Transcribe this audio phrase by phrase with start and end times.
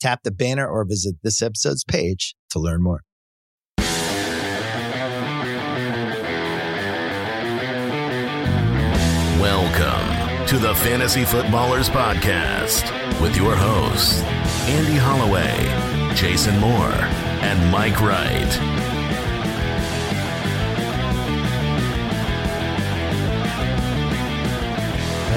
[0.00, 3.02] Tap the banner or visit this episode's page to learn more.
[9.38, 14.22] Welcome to the Fantasy Footballers Podcast with your hosts,
[14.66, 16.94] Andy Holloway, Jason Moore,
[17.42, 18.58] and Mike Wright.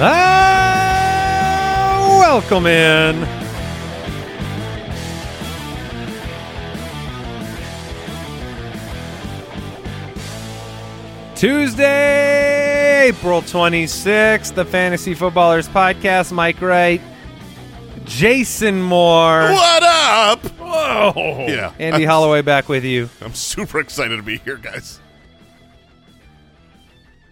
[0.05, 3.42] Ah, welcome in
[11.43, 16.31] Tuesday, April 26th, the Fantasy Footballers Podcast.
[16.31, 17.01] Mike Wright,
[18.05, 19.51] Jason Moore.
[19.51, 20.39] What up?
[20.57, 21.45] Whoa.
[21.49, 21.73] Yeah.
[21.79, 23.09] Andy I'm, Holloway back with you.
[23.19, 25.01] I'm super excited to be here, guys.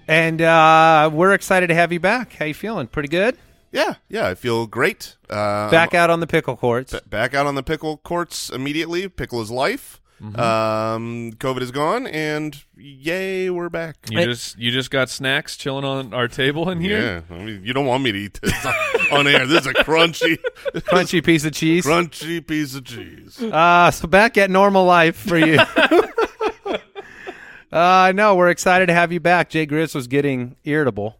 [0.09, 2.33] And uh, we're excited to have you back.
[2.33, 2.87] How you feeling?
[2.87, 3.37] Pretty good?
[3.71, 5.15] Yeah, yeah, I feel great.
[5.29, 6.91] Uh, back out on the pickle courts.
[6.91, 9.07] B- back out on the pickle courts immediately.
[9.07, 10.00] Pickle is life.
[10.21, 10.39] Mm-hmm.
[10.39, 13.95] Um, COVID is gone, and yay, we're back.
[14.07, 17.23] You just you just got snacks chilling on our table in here.
[17.27, 18.53] Yeah, I mean, you don't want me to eat this
[19.11, 19.47] on air.
[19.47, 20.37] This is a crunchy,
[20.75, 21.87] crunchy piece of cheese.
[21.87, 23.41] Crunchy piece of cheese.
[23.41, 25.59] Uh so back at normal life for you.
[27.71, 29.49] uh no, we're excited to have you back.
[29.49, 31.17] Jay Grizz was getting irritable,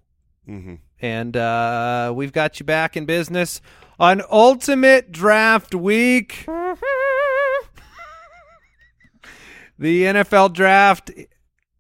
[0.48, 0.76] mm-hmm.
[1.02, 3.62] and uh, we've got you back in business
[4.00, 6.46] on Ultimate Draft Week.
[9.82, 11.10] The NFL draft,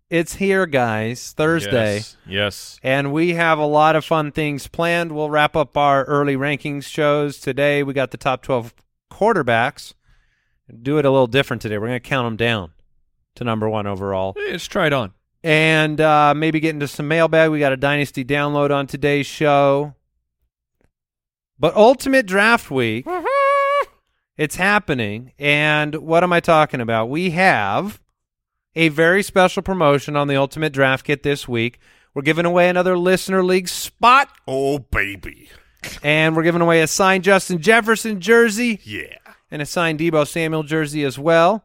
[0.09, 1.97] it's here, guys, Thursday.
[1.97, 2.79] Yes, yes.
[2.81, 5.11] And we have a lot of fun things planned.
[5.11, 7.83] We'll wrap up our early rankings shows today.
[7.83, 8.73] We got the top 12
[9.11, 9.93] quarterbacks.
[10.81, 11.77] Do it a little different today.
[11.77, 12.71] We're going to count them down
[13.35, 14.33] to number one overall.
[14.35, 15.13] Hey, let's try it on.
[15.43, 17.51] And uh, maybe get into some mailbag.
[17.51, 19.93] We got a Dynasty download on today's show.
[21.59, 23.05] But Ultimate Draft Week
[24.41, 25.33] it's happening.
[25.37, 27.11] And what am I talking about?
[27.11, 28.01] We have
[28.75, 31.79] a very special promotion on the Ultimate Draft Kit this week.
[32.15, 34.29] We're giving away another Listener League spot.
[34.47, 35.49] Oh, baby.
[36.01, 38.79] And we're giving away a signed Justin Jefferson jersey.
[38.83, 39.15] Yeah.
[39.51, 41.63] And a signed Deebo Samuel jersey as well.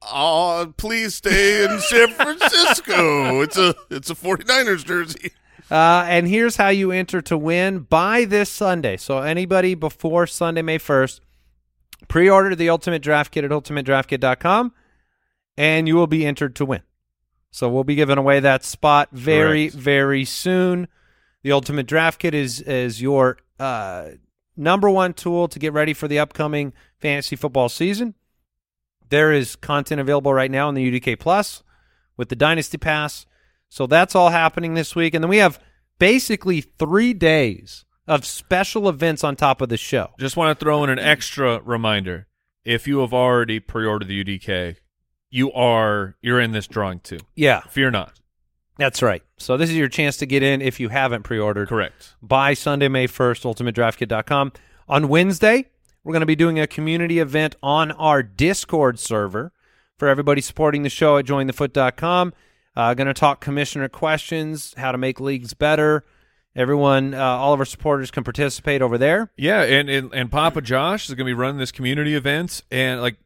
[0.00, 3.42] Oh, please stay in San Francisco.
[3.42, 5.32] it's a it's a 49ers jersey.
[5.70, 8.96] Uh, and here's how you enter to win by this Sunday.
[8.96, 11.20] So anybody before Sunday, May 1st,
[12.08, 14.72] Pre-order the Ultimate Draft Kit at ultimatedraftkit.com,
[15.56, 16.82] and you will be entered to win.
[17.50, 19.82] So we'll be giving away that spot very, Correct.
[19.82, 20.88] very soon.
[21.42, 24.10] The Ultimate Draft Kit is is your uh,
[24.56, 28.14] number one tool to get ready for the upcoming fantasy football season.
[29.08, 31.62] There is content available right now in the UDK Plus
[32.16, 33.24] with the Dynasty Pass.
[33.70, 35.58] So that's all happening this week, and then we have
[35.98, 40.10] basically three days of special events on top of the show.
[40.18, 42.26] Just want to throw in an extra reminder.
[42.64, 44.76] If you have already pre-ordered the UDK,
[45.30, 47.18] you are you're in this drawing too.
[47.36, 47.60] Yeah.
[47.60, 48.18] Fear not.
[48.78, 49.22] That's right.
[49.36, 51.68] So this is your chance to get in if you haven't pre-ordered.
[51.68, 52.14] Correct.
[52.22, 54.52] By Sunday, May 1st, ultimatedraftkit.com.
[54.88, 55.66] On Wednesday,
[56.04, 59.52] we're going to be doing a community event on our Discord server
[59.98, 62.32] for everybody supporting the show at jointhefoot.com.
[62.76, 66.04] Uh, going to talk commissioner questions, how to make leagues better,
[66.58, 69.30] Everyone, uh, all of our supporters can participate over there.
[69.36, 73.00] Yeah, and, and and Papa Josh is going to be running this community events, and
[73.00, 73.16] like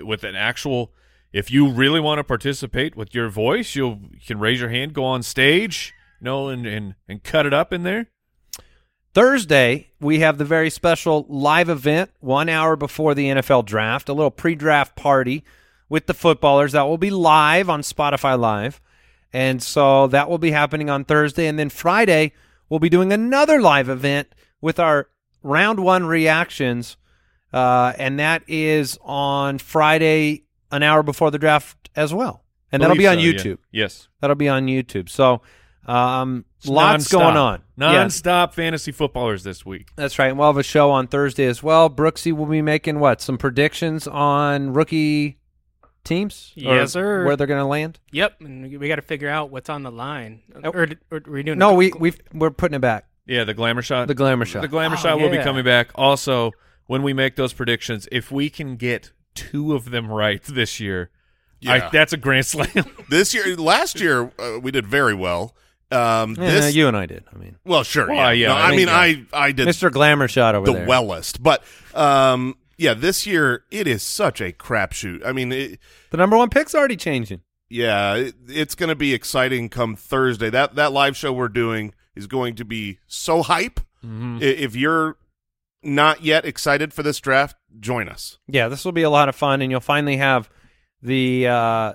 [0.00, 0.92] with an actual.
[1.30, 4.94] If you really want to participate with your voice, you'll you can raise your hand,
[4.94, 8.06] go on stage, you know, and and and cut it up in there.
[9.12, 14.14] Thursday, we have the very special live event one hour before the NFL draft, a
[14.14, 15.44] little pre draft party
[15.90, 18.80] with the footballers that will be live on Spotify Live.
[19.30, 21.46] And so that will be happening on Thursday.
[21.46, 22.32] And then Friday,
[22.68, 25.08] we'll be doing another live event with our
[25.42, 26.96] round one reactions,
[27.52, 32.96] uh, and that is on Friday an hour before the draft as well, and that'll
[32.96, 33.32] be on so, yeah.
[33.32, 33.58] YouTube.
[33.70, 34.08] Yes.
[34.20, 35.08] That'll be on YouTube.
[35.08, 35.40] So,
[35.86, 37.10] um, It's lots nonstop.
[37.12, 37.62] going on.
[37.78, 39.88] Yeah, Non-stop fantasy footballers this week.
[39.96, 40.28] that's right.
[40.28, 41.88] And we'll have a show on Thursday as well.
[41.88, 45.37] Brooksy will be making what some predictions on rookie
[46.08, 46.52] teams.
[46.56, 47.24] Yes, sir.
[47.24, 48.00] Where they're going to land.
[48.10, 50.42] Yep, and we, we got to figure out what's on the line.
[50.64, 51.58] Or, or, are we doing?
[51.58, 53.06] No, a- we we we're putting it back.
[53.26, 54.08] Yeah, the glamour shot.
[54.08, 54.62] The glamour shot.
[54.62, 55.90] The glamour Oh, shot will be coming back.
[55.94, 56.52] Also,
[56.86, 61.10] when we make those predictions, if we can get two of them right this year,
[61.66, 61.90] I, Yeah.
[61.92, 62.68] that's a grand slam.
[63.10, 65.54] This year, last year, uh, we did very well.
[65.90, 67.24] Um, Yeah, this, you and I did.
[67.34, 68.46] I mean, well, sure, Well, yeah.
[68.46, 69.38] yeah, No, I I think, mean, yeah.
[69.38, 69.90] I I did Mr.
[69.92, 70.72] Glamour shot over there.
[70.74, 70.88] the there.
[70.88, 71.62] wellest, but
[71.94, 75.24] um, yeah, this year it is such a crapshoot.
[75.26, 75.78] I mean, it,
[76.10, 77.42] the number one pick's already changing.
[77.68, 80.48] yeah, it, it's going to be exciting come Thursday.
[80.48, 83.80] That that live show we're doing is going to be so hype.
[84.04, 84.40] Mhm.
[84.40, 85.16] If you're
[85.82, 88.38] not yet excited for this draft, join us.
[88.46, 90.48] Yeah, this will be a lot of fun, and you'll finally have
[91.02, 91.92] the uh,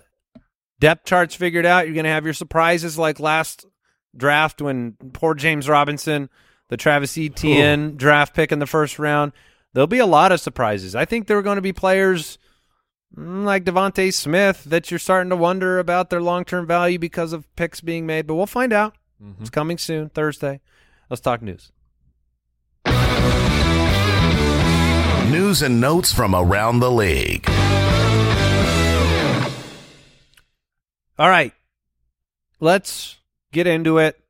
[0.79, 1.85] depth charts figured out.
[1.85, 3.65] You're going to have your surprises like last
[4.15, 6.29] draft when poor James Robinson,
[6.69, 9.31] the Travis Etienne draft pick in the first round.
[9.73, 10.95] There'll be a lot of surprises.
[10.95, 12.37] I think there are going to be players
[13.15, 17.33] mm, like DeVonta Smith that you're starting to wonder about their long term value because
[17.33, 18.95] of picks being made, but we'll find out.
[19.39, 20.59] It's coming soon, Thursday.
[21.09, 21.71] Let's talk news.
[25.31, 27.49] News and notes from around the league.
[31.17, 31.53] All right.
[32.59, 33.17] Let's
[33.51, 34.22] get into it.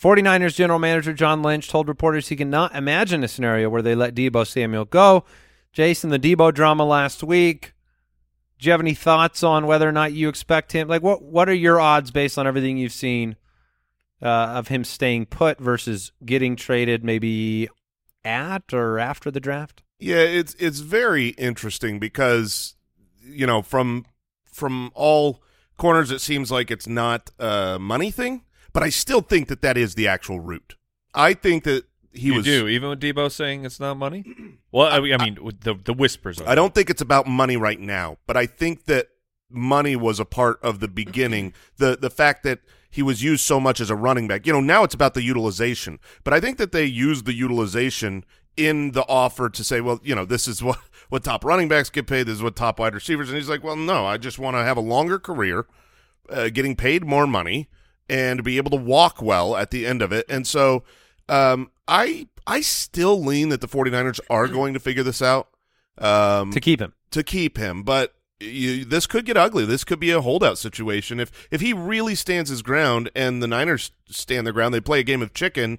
[0.00, 4.14] 49ers general manager John Lynch told reporters he cannot imagine a scenario where they let
[4.14, 5.24] Deebo Samuel go.
[5.72, 7.74] Jason, the Deebo drama last week.
[8.58, 10.88] Do you have any thoughts on whether or not you expect him?
[10.88, 13.36] Like, what what are your odds based on everything you've seen
[14.22, 17.68] uh, of him staying put versus getting traded maybe
[18.24, 19.82] at or after the draft?
[19.98, 22.74] Yeah, it's it's very interesting because
[23.22, 24.06] you know from
[24.44, 25.42] from all
[25.78, 29.76] corners it seems like it's not a money thing, but I still think that that
[29.76, 30.76] is the actual root.
[31.14, 32.44] I think that he you was.
[32.44, 34.24] do, even with Deebo saying it's not money.
[34.72, 36.40] Well, I, mean- I mean, with the the whispers.
[36.40, 39.08] Of I don't think it's about money right now, but I think that
[39.50, 41.54] money was a part of the beginning.
[41.78, 44.46] the The fact that he was used so much as a running back.
[44.46, 48.24] You know, now it's about the utilization, but I think that they used the utilization
[48.56, 50.78] in the offer to say, well, you know, this is what
[51.08, 52.28] what top running backs get paid.
[52.28, 53.28] This is what top wide receivers.
[53.28, 55.66] And he's like, well, no, I just want to have a longer career,
[56.28, 57.68] uh, getting paid more money,
[58.10, 60.26] and be able to walk well at the end of it.
[60.28, 60.82] And so,
[61.30, 65.48] um, I I still lean that the 49ers are going to figure this out.
[65.98, 66.92] Um, To keep him.
[67.12, 69.66] to keep him, but you, this could get ugly.
[69.66, 73.46] This could be a holdout situation if if he really stands his ground and the
[73.46, 74.72] Niners stand their ground.
[74.74, 75.78] They play a game of chicken.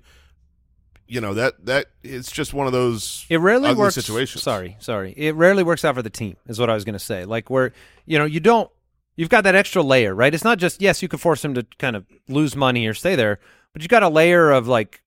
[1.08, 3.96] You know that that it's just one of those It rarely works.
[3.96, 4.44] situations.
[4.44, 5.14] Sorry, sorry.
[5.18, 7.26] It rarely works out for the team, is what I was going to say.
[7.26, 7.74] Like where
[8.06, 8.70] you know you don't,
[9.16, 10.34] you've got that extra layer, right?
[10.34, 13.16] It's not just yes, you could force him to kind of lose money or stay
[13.16, 13.40] there,
[13.74, 15.04] but you've got a layer of like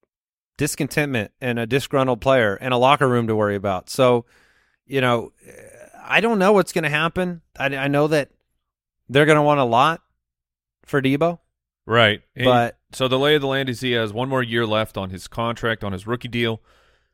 [0.57, 3.91] discontentment and a disgruntled player and a locker room to worry about.
[3.91, 4.25] So,
[4.87, 5.33] you know,
[6.03, 7.43] I don't know what's going to happen.
[7.59, 8.31] I, I know that
[9.09, 10.03] they're going to want a lot
[10.85, 11.39] for Deebo,
[11.87, 12.23] Right.
[12.35, 14.97] And but so the lay of the land is he has one more year left
[14.97, 16.63] on his contract on his rookie deal.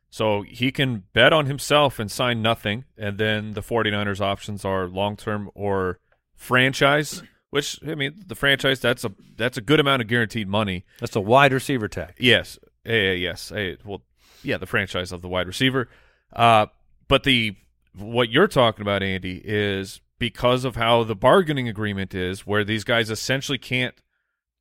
[0.09, 2.85] So he can bet on himself and sign nothing.
[2.97, 5.99] And then the 49ers options are long term or
[6.41, 7.21] franchise,
[7.51, 10.85] which I mean the franchise that's a that's a good amount of guaranteed money.
[10.99, 12.15] that's a wide receiver tag.
[12.17, 12.57] Yes.
[12.85, 13.51] Eh, yes.
[13.51, 14.01] Eh, well
[14.43, 15.87] yeah, the franchise of the wide receiver.
[16.33, 16.65] Uh
[17.07, 17.55] but the
[17.95, 22.83] what you're talking about, Andy, is because of how the bargaining agreement is, where these
[22.83, 23.95] guys essentially can't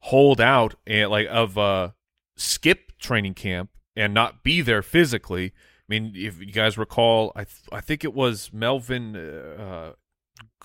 [0.00, 1.90] hold out and like of uh
[2.36, 5.46] skip training camp and not be there physically.
[5.46, 9.92] I mean, if you guys recall, I th- I think it was Melvin uh,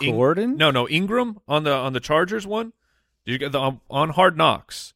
[0.02, 0.58] Ing- Gordon?
[0.58, 2.74] no, no, Ingram on the on the Chargers one.
[3.26, 4.94] Did you get the on, on Hard Knocks?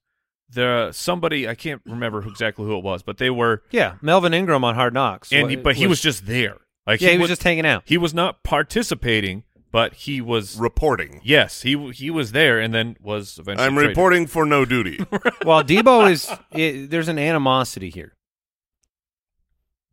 [0.51, 4.33] The somebody I can't remember who, exactly who it was, but they were Yeah, Melvin
[4.33, 5.31] Ingram on Hard Knocks.
[5.31, 6.57] and he, Wa- but he was just there.
[6.87, 7.83] Like yeah, he was just hanging out.
[7.85, 11.21] he was not participating, but he was reporting.
[11.23, 13.89] yes, he he was there and then was eventually I'm traded.
[13.89, 14.97] reporting for no duty.
[15.45, 18.13] Well, Deebo is it, there's an animosity here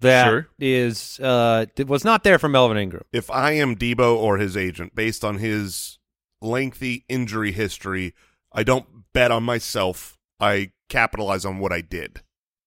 [0.06, 0.48] that Sure.
[0.58, 3.04] is uh was not there for Melvin Ingram.
[3.12, 5.98] if I am Deebo or his agent, based on his
[6.40, 8.14] lengthy injury history,
[8.52, 10.18] I don't bet on myself.
[10.40, 12.20] I capitalize on what I did.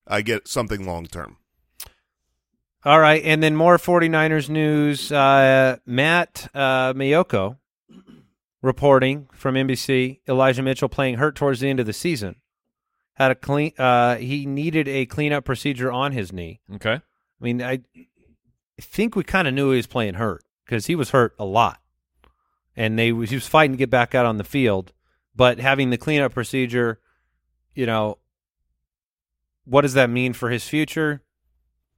[0.07, 1.37] I get something long term.
[2.85, 5.11] All right, and then more 49ers news.
[5.11, 7.57] Uh, Matt uh, Maiocco
[8.61, 10.19] reporting from NBC.
[10.27, 12.35] Elijah Mitchell playing hurt towards the end of the season.
[13.13, 13.73] Had a clean.
[13.77, 16.61] Uh, he needed a cleanup procedure on his knee.
[16.75, 17.01] Okay.
[17.39, 20.95] I mean, I I think we kind of knew he was playing hurt because he
[20.95, 21.79] was hurt a lot
[22.79, 24.93] and they he was fighting to get back out on the field,
[25.35, 26.99] but having the cleanup procedure,
[27.75, 28.17] you know,
[29.65, 31.21] what does that mean for his future?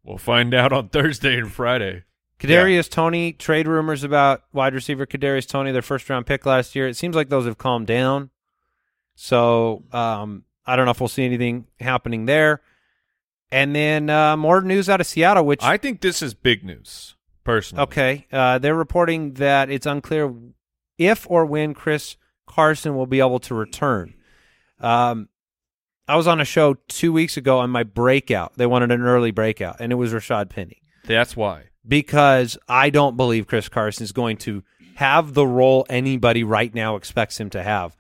[0.03, 2.03] We'll find out on Thursday and Friday.
[2.39, 6.88] Kadarius Toney trade rumors about wide receiver Kadarius Toney, their first round pick last year.
[6.88, 8.31] It seems like those have calmed down.
[9.13, 12.62] So um, I don't know if we'll see anything happening there.
[13.51, 17.15] And then uh, more news out of Seattle, which I think this is big news,
[17.43, 17.84] personally.
[17.84, 20.34] okay, uh, they're reporting that it's unclear
[20.98, 22.15] if or when Chris
[22.48, 24.13] Carson will be able to return.
[24.79, 25.27] Um,
[26.08, 28.53] I was on a show two weeks ago on my breakout.
[28.55, 30.81] They wanted an early breakout, and it was Rashad Penny.
[31.05, 31.65] That's why.
[31.88, 34.63] because I don't believe Chris Carson is going to
[34.96, 37.96] have the role anybody right now expects him to have.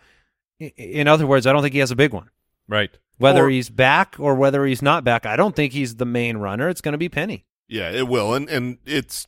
[0.59, 2.29] In other words, I don't think he has a big one.
[2.67, 2.95] Right.
[3.21, 6.37] Whether Or- he's back or whether he's not back, I don't think he's the main
[6.37, 6.69] runner.
[6.69, 7.45] It's going to be Penny.
[7.67, 9.27] Yeah, it will, and and it's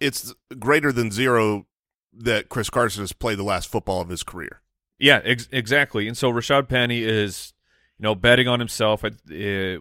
[0.00, 1.66] it's greater than zero
[2.12, 4.60] that Chris Carson has played the last football of his career.
[4.98, 6.08] Yeah, ex- exactly.
[6.08, 7.52] And so Rashad Penny is,
[7.98, 9.04] you know, betting on himself.
[9.04, 9.78] I uh, b-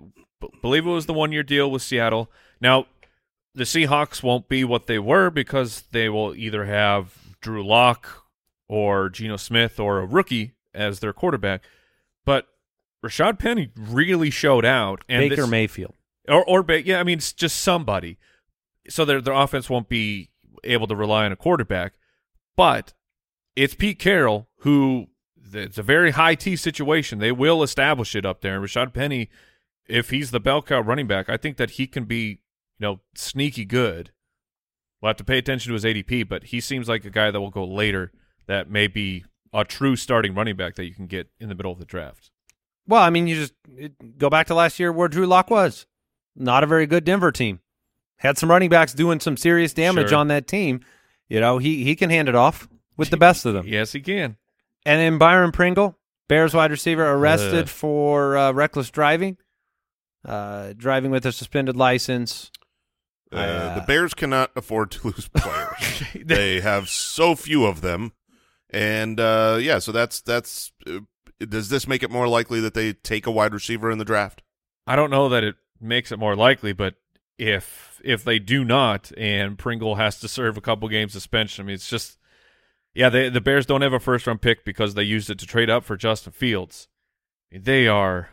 [0.62, 2.30] believe it was the one year deal with Seattle.
[2.62, 2.86] Now,
[3.56, 8.26] the Seahawks won't be what they were because they will either have Drew Lock
[8.68, 11.64] or Geno Smith or a rookie as their quarterback.
[13.06, 15.04] Rashad Penny really showed out.
[15.08, 15.96] And Baker this- Mayfield.
[16.28, 18.18] or or ba- yeah, I mean it's just somebody.
[18.90, 20.30] So their their offense won't be
[20.64, 21.94] able to rely on a quarterback,
[22.58, 22.94] but
[23.56, 25.08] it's Pete Carroll who
[25.54, 27.20] it's a very high T situation.
[27.20, 28.56] They will establish it up there.
[28.56, 29.30] And Rashad Penny,
[29.88, 32.38] if he's the bell cow running back, I think that he can be you
[32.80, 34.12] know sneaky good.
[35.02, 37.40] We'll have to pay attention to his ADP, but he seems like a guy that
[37.40, 38.12] will go later.
[38.48, 41.72] That may be a true starting running back that you can get in the middle
[41.72, 42.32] of the draft.
[42.90, 45.86] Well, I mean, you just it, go back to last year where Drew Lock was.
[46.36, 47.60] Not a very good Denver team.
[48.18, 50.18] Had some running backs doing some serious damage Sure.
[50.18, 50.82] on that team.
[51.28, 52.68] You know, he he can hand it off
[52.98, 53.66] with the best of them.
[53.68, 54.38] Yes, he can.
[54.86, 57.68] And then Byron Pringle, Bears wide receiver, arrested Ugh.
[57.70, 59.38] for uh, reckless driving,
[60.26, 62.52] uh, driving with a suspended license.
[63.32, 66.04] Uh, Uh, the Bears cannot afford to lose players.
[66.16, 68.14] they have so few of them,
[68.72, 70.72] and uh, yeah, so that's that's.
[71.48, 74.42] Does this make it more likely that they take a wide receiver in the draft?
[74.86, 76.96] I don't know that it makes it more likely, but
[77.38, 81.68] if if they do not, and Pringle has to serve a couple games suspension, I
[81.68, 82.18] mean, it's just
[82.94, 83.10] yeah.
[83.10, 85.70] They, the Bears don't have a first round pick because they used it to trade
[85.70, 86.88] up for Justin Fields.
[87.52, 88.30] They are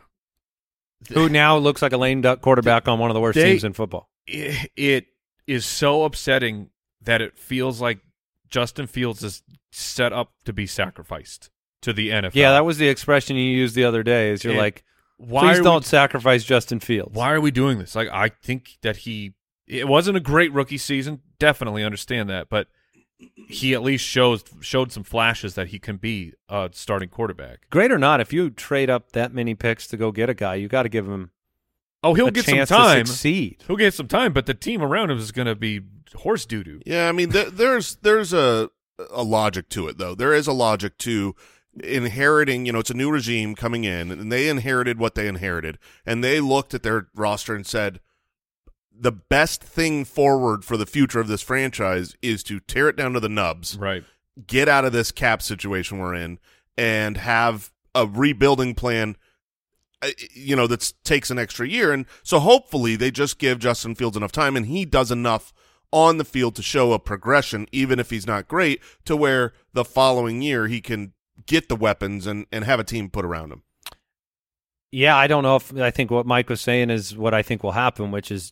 [1.13, 3.63] Who now looks like a lame duck quarterback on one of the worst They- teams
[3.63, 4.09] in football.
[4.25, 5.05] it, it
[5.47, 6.69] is so upsetting
[7.01, 7.99] that it feels like
[8.49, 11.49] Justin Fields is set up to be sacrificed
[11.81, 12.31] to the NFL.
[12.33, 14.31] Yeah, that was the expression you used the other day.
[14.31, 14.83] Is you're And like,
[15.17, 17.13] why please don't We, sacrifice Justin Fields.
[17.15, 17.95] why are we doing this?
[17.95, 19.33] Like, I think that he
[19.67, 21.21] it wasn't a great rookie season.
[21.39, 22.67] Definitely understand that, but
[23.49, 27.67] he at least shows showed some flashes that he can be a starting quarterback.
[27.69, 30.55] Great or not, if you trade up that many picks to go get a guy,
[30.55, 31.31] you got to give him
[32.03, 33.01] Oh, he'll a get some time.
[33.05, 33.63] to succeed.
[33.65, 35.81] He'll get some time, but the team around him is going to be
[36.15, 36.79] horse doo doo.
[36.85, 38.69] Yeah, I mean, th- there's there's a
[39.11, 40.13] a logic to it though.
[40.13, 41.35] There is a logic to
[41.83, 42.65] inheriting.
[42.65, 46.23] You know, it's a new regime coming in, and they inherited what they inherited, and
[46.23, 47.99] they looked at their roster and said,
[48.99, 53.13] the best thing forward for the future of this franchise is to tear it down
[53.13, 54.03] to the nubs, Right.
[54.47, 56.39] get out of this cap situation we're in,
[56.77, 59.15] and have a rebuilding plan.
[60.01, 63.93] uh, You know that takes an extra year, and so hopefully they just give Justin
[63.95, 65.53] Fields enough time, and he does enough
[65.91, 69.85] on the field to show a progression, even if he's not great, to where the
[69.85, 71.13] following year he can
[71.45, 73.63] get the weapons and and have a team put around him.
[74.91, 77.63] Yeah, I don't know if I think what Mike was saying is what I think
[77.63, 78.51] will happen, which is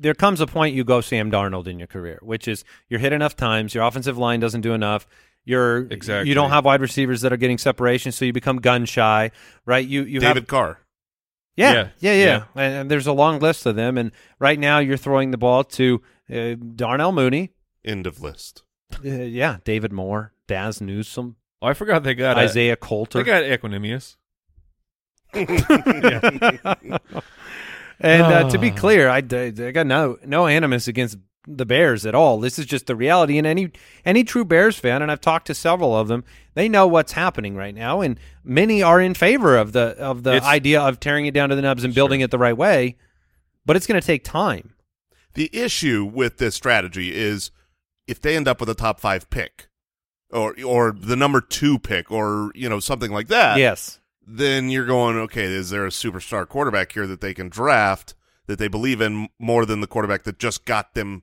[0.00, 3.12] there comes a point you go Sam Darnold in your career, which is you're hit
[3.12, 5.06] enough times, your offensive line doesn't do enough.
[5.44, 6.28] You're Exactly.
[6.28, 9.30] you don't have wide receivers that are getting separation, so you become gun shy,
[9.66, 9.86] right?
[9.86, 10.80] You you have David Carr.
[11.56, 12.24] Yeah, Yeah, yeah, yeah.
[12.24, 12.44] yeah.
[12.54, 13.98] And, and there's a long list of them.
[13.98, 16.00] And right now, you're throwing the ball to
[16.32, 17.50] uh, Darnell Mooney,
[17.84, 18.62] End of list.
[19.04, 23.18] uh, yeah, David Moore, Dazz Newsome, Oh, I forgot they got a- Isaiah Coulter.
[23.18, 24.16] They got Equanimeous.
[28.00, 32.14] and uh, to be clear, I, I got no no animus against the Bears at
[32.14, 32.40] all.
[32.40, 33.38] This is just the reality.
[33.38, 33.70] And any
[34.04, 36.24] any true Bears fan, and I've talked to several of them,
[36.54, 40.34] they know what's happening right now, and many are in favor of the of the
[40.36, 42.96] It's- idea of tearing it down to the nubs and building it the right way.
[43.66, 44.74] But it's going to take time.
[45.34, 47.50] The issue with this strategy is
[48.06, 49.67] if they end up with a top five pick,
[50.30, 53.58] or or the number two pick, or you know something like that.
[53.58, 54.00] yes.
[54.26, 58.14] then you're going, okay, is there a superstar quarterback here that they can draft
[58.46, 61.22] that they believe in more than the quarterback that just got them,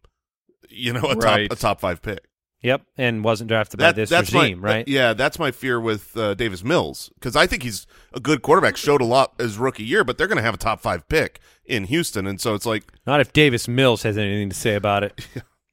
[0.70, 1.50] you know, a Right.
[1.50, 2.20] top a top five pick?
[2.62, 4.88] Yep, and wasn't drafted by this that's regime, my, right?
[4.88, 8.76] Yeah, that's my fear with uh, Davis Mills because I think he's a good quarterback.
[8.76, 11.40] Showed a lot as rookie year, but they're going to have a top five pick
[11.64, 15.04] in Houston, and so it's like Not if Davis Mills has anything to say about
[15.04, 15.22] it.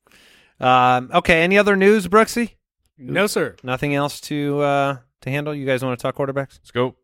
[0.61, 2.57] um, okay, any other news, Brooksy?
[3.05, 3.57] No, sir.
[3.63, 5.55] Nothing else to uh, to handle?
[5.55, 6.59] You guys want to talk quarterbacks?
[6.61, 6.97] Let's go.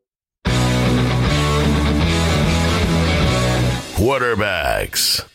[3.99, 5.27] Quarterbacks.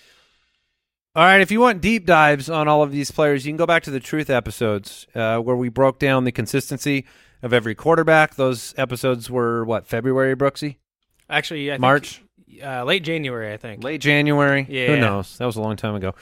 [1.16, 3.66] All right, if you want deep dives on all of these players, you can go
[3.68, 7.06] back to the Truth episodes uh, where we broke down the consistency
[7.44, 8.36] of every quarterback.
[8.36, 10.78] Those episodes were what February, Brooksy,
[11.30, 12.24] Actually, I think, March,
[12.64, 13.84] uh, late January, I think.
[13.84, 14.66] late January.
[14.70, 14.88] Yeah.
[14.88, 15.38] Who knows?
[15.38, 16.16] That was a long time ago.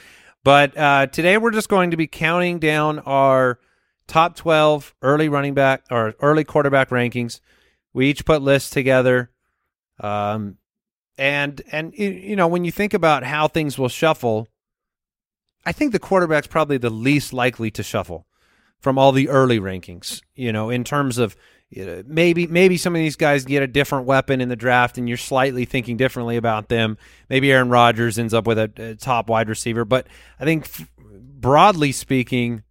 [0.44, 3.60] But uh, today we're just going to be counting down our
[4.06, 7.40] top twelve early running back or early quarterback rankings.
[7.92, 9.30] We each put lists together,
[10.00, 10.56] um,
[11.18, 14.48] and and you know when you think about how things will shuffle,
[15.64, 18.26] I think the quarterback's probably the least likely to shuffle
[18.78, 20.22] from all the early rankings.
[20.34, 21.36] You know, in terms of
[21.78, 25.08] uh, maybe maybe some of these guys get a different weapon in the draft, and
[25.08, 26.98] you're slightly thinking differently about them.
[27.28, 30.06] Maybe Aaron Rodgers ends up with a, a top wide receiver, but
[30.38, 32.62] I think f- broadly speaking,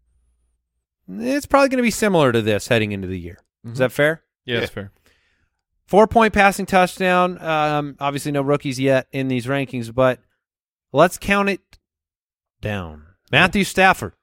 [1.19, 3.39] it's probably going to be similar to this heading into the year.
[3.65, 4.23] Is that fair?
[4.45, 4.91] Yeah, that's fair.
[5.85, 7.41] Four point passing touchdown.
[7.41, 10.19] Um, obviously, no rookies yet in these rankings, but
[10.91, 11.79] let's count it
[12.61, 13.05] down.
[13.31, 14.13] Matthew Stafford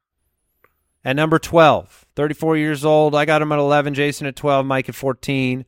[1.04, 3.14] at number 12, 34 years old.
[3.14, 5.64] I got him at 11, Jason at 12, Mike at 14.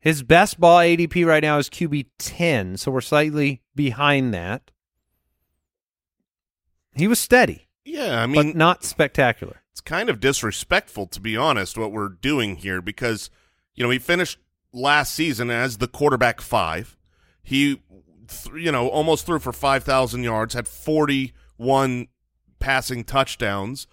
[0.00, 4.70] His best ball ADP right now is QB 10, so we're slightly behind that.
[6.94, 9.62] He was steady, yeah, I mean, but not spectacular.
[9.78, 13.30] It's kind of disrespectful to be honest what we're doing here because
[13.76, 14.36] you know he finished
[14.72, 16.96] last season as the quarterback five.
[17.44, 17.80] He
[18.56, 22.08] you know almost threw for 5000 yards had 41
[22.58, 23.86] passing touchdowns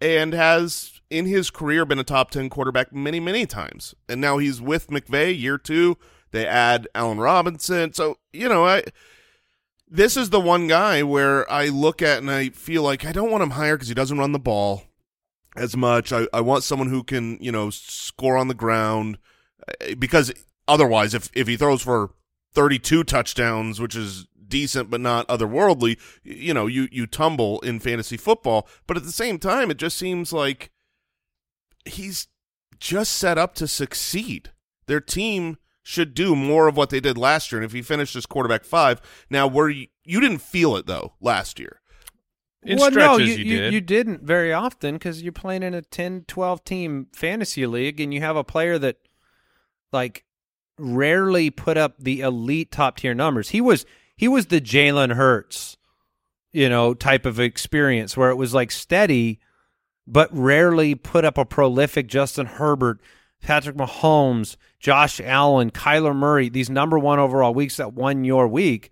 [0.00, 3.94] and has in his career been a top 10 quarterback many many times.
[4.08, 5.96] And now he's with McVay year 2
[6.32, 7.92] they add Allen Robinson.
[7.92, 8.82] So you know I
[9.88, 13.30] this is the one guy where I look at and I feel like I don't
[13.30, 14.82] want him higher because he doesn't run the ball
[15.58, 16.12] as much.
[16.12, 19.18] I, I want someone who can, you know, score on the ground
[19.68, 20.32] uh, because
[20.66, 22.10] otherwise, if, if he throws for
[22.54, 28.16] 32 touchdowns, which is decent but not otherworldly, you know, you, you tumble in fantasy
[28.16, 28.68] football.
[28.86, 30.70] But at the same time, it just seems like
[31.84, 32.28] he's
[32.78, 34.50] just set up to succeed.
[34.86, 37.60] Their team should do more of what they did last year.
[37.60, 41.14] And if he finished as quarterback five, now where you, you didn't feel it though
[41.20, 41.77] last year.
[42.64, 43.72] In well, no, stretches, you, you did.
[43.72, 48.12] you didn't very often because you're playing in a 10, 12 team fantasy league and
[48.12, 48.96] you have a player that
[49.92, 50.24] like
[50.76, 53.50] rarely put up the elite top tier numbers.
[53.50, 55.76] He was he was the Jalen Hurts,
[56.52, 59.38] you know, type of experience where it was like steady,
[60.06, 63.00] but rarely put up a prolific Justin Herbert,
[63.40, 68.90] Patrick Mahomes, Josh Allen, Kyler Murray, these number one overall weeks that won your week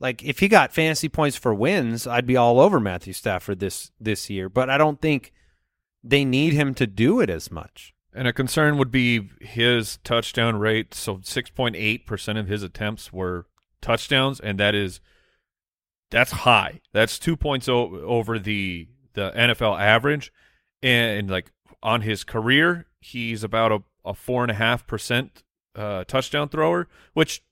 [0.00, 3.90] like if he got fantasy points for wins, I'd be all over Matthew Stafford this
[4.00, 4.48] this year.
[4.48, 5.32] But I don't think
[6.02, 7.94] they need him to do it as much.
[8.14, 10.94] And a concern would be his touchdown rate.
[10.94, 13.46] So 6.8% of his attempts were
[13.80, 15.00] touchdowns, and that is
[16.10, 16.80] that's high.
[16.92, 20.32] That's two points o- over the the NFL average.
[20.82, 21.50] And, like
[21.82, 25.42] on his career, he's about a, a four and a half percent
[25.74, 27.42] uh, touchdown thrower, which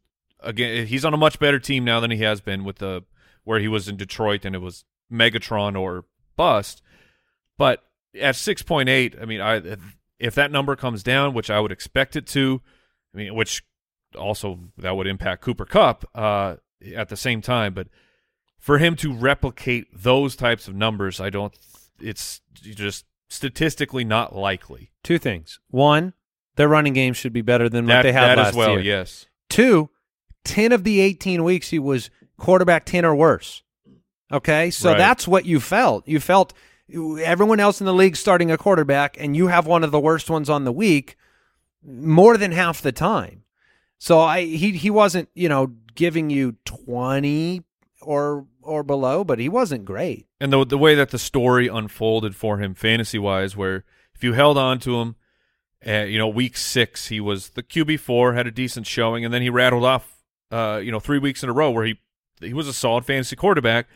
[0.43, 3.05] again he's on a much better team now than he has been with the
[3.45, 6.05] where he was in Detroit and it was Megatron or
[6.37, 6.83] bust.
[7.59, 7.83] But
[8.21, 9.77] at 6.8, I mean, I
[10.19, 12.61] if that number comes down, which I would expect it to,
[13.15, 13.63] I mean, which
[14.17, 16.57] also that would impact Cooper Kupp uh,
[16.95, 17.89] at the same time, but
[18.59, 21.53] for him to replicate those types of numbers, I don't.
[22.01, 24.93] It's just statistically not likely.
[25.03, 25.59] Two things.
[25.69, 26.13] One,
[26.57, 28.71] their running game should be better than what That, they had that last as well,
[28.73, 28.81] year.
[28.81, 29.27] yes.
[29.49, 29.91] Two,
[30.45, 33.63] 10 of the 18 weeks he was quarterback 10 or worse.
[34.33, 34.71] Okay?
[34.71, 34.99] So Right.
[34.99, 36.07] that's what you felt.
[36.09, 36.53] You felt
[37.23, 40.29] everyone else in the league starting a quarterback and you have one of the worst
[40.31, 41.17] ones on the week
[41.85, 43.43] more than half the time.
[43.99, 47.63] So I he he wasn't, you know, giving you 20
[48.01, 50.27] or or below, but he wasn't great.
[50.41, 54.33] and the the way that the story unfolded for him fantasy wise, where if you
[54.33, 55.17] held on to him,
[55.87, 59.33] uh, you know, week six he was the QB four, had a decent showing, and
[59.33, 60.22] then he rattled off,
[60.53, 61.99] uh, you know, three weeks in a row where he
[62.41, 63.87] he was a solid fantasy quarterback,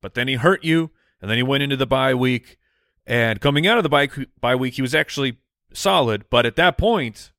[0.00, 2.58] but then he hurt you, and then he went into the bye week,
[3.06, 4.08] and coming out of the bye
[4.40, 5.38] bye week he was actually
[5.72, 7.32] solid, but at that point,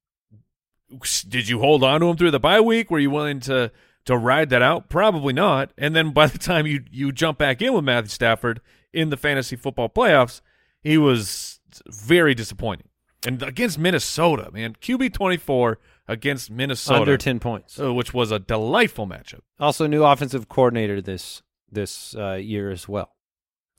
[1.27, 2.91] did you hold on to him through the bye week?
[2.91, 3.71] Were you willing to
[4.05, 4.89] to ride that out?
[4.89, 5.71] Probably not.
[5.77, 8.61] And then by the time you you jump back in with Matthew Stafford
[8.93, 10.41] in the fantasy football playoffs,
[10.81, 12.87] he was very disappointing.
[13.25, 17.79] And against Minnesota, man, QB twenty four against Minnesota, Under 10 points.
[17.79, 19.41] uh, which was a delightful matchup.
[19.59, 21.41] Also, new offensive coordinator this
[21.71, 23.11] this uh, year as well.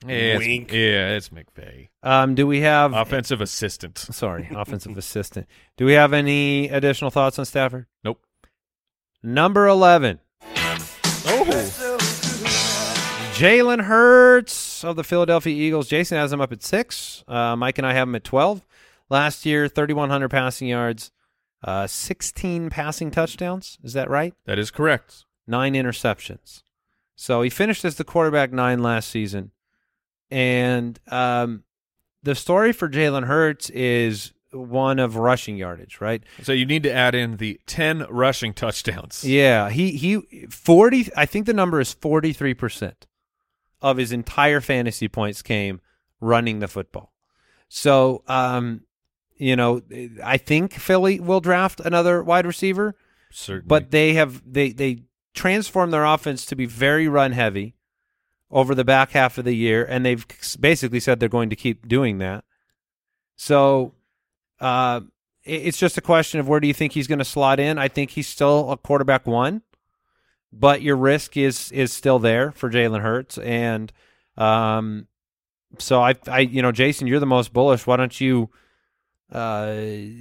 [0.06, 0.72] Yeah, it's- Wink.
[0.72, 3.96] yeah, it's McVay, Um, do we have offensive assistant.
[4.10, 5.46] Sorry, offensive assistant.
[5.78, 7.86] Do we have any additional thoughts on Stafford?
[8.04, 8.22] Nope.
[9.22, 10.20] Number eleven.
[11.28, 11.44] Oh,
[13.34, 15.88] Jalen Hurts of the Philadelphia Eagles.
[15.88, 17.22] Jason has him up at six.
[17.28, 18.66] Uh, Mike and I have him at twelve.
[19.10, 21.10] Last year, thirty-one hundred passing yards,
[21.62, 23.78] uh, sixteen passing touchdowns.
[23.82, 24.34] Is that right?
[24.44, 25.24] That is correct.
[25.46, 26.62] nine interceptions.
[27.14, 29.52] So he finished as the quarterback nine last season.
[30.30, 31.64] And um,
[32.22, 36.22] the story for Jalen Hurts is one of rushing yardage, right?
[36.42, 39.24] So you need to add in the ten rushing touchdowns.
[39.24, 41.08] Yeah, he he forty.
[41.16, 43.06] I think the number is forty three percent
[43.80, 45.80] of his entire fantasy points came
[46.20, 47.12] running the football.
[47.68, 48.82] So, um,
[49.36, 49.82] you know,
[50.24, 52.94] I think Philly will draft another wide receiver.
[53.32, 53.66] Certainly.
[53.66, 55.02] but they have they they
[55.34, 57.74] transformed their offense to be very run heavy
[58.50, 60.24] over the back half of the year and they've
[60.58, 62.44] basically said they're going to keep doing that
[63.34, 63.92] so
[64.60, 65.00] uh
[65.44, 67.88] it's just a question of where do you think he's going to slot in i
[67.88, 69.60] think he's still a quarterback one
[70.52, 73.92] but your risk is is still there for Jalen Hurts and
[74.38, 75.08] um
[75.78, 78.48] so I I you know Jason you're the most bullish why don't you
[79.32, 79.76] uh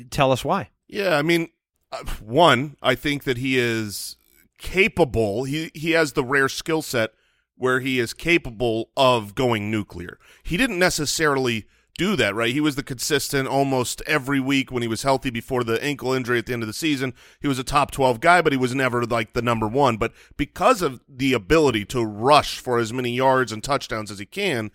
[0.10, 1.50] tell us why Yeah, I mean,
[1.92, 4.18] uh, one, I think that he is
[4.58, 5.44] capable.
[5.44, 7.12] He he has the rare skill set
[7.58, 10.20] where he is capable of going nuclear.
[10.44, 11.66] He didn't necessarily
[11.98, 12.54] do that, right?
[12.54, 16.38] He was the consistent almost every week when he was healthy before the ankle injury
[16.38, 17.14] at the end of the season.
[17.40, 20.12] He was a top 12 guy, but he was never like the number 1, but
[20.36, 24.72] because of the ability to rush for as many yards and touchdowns as he can,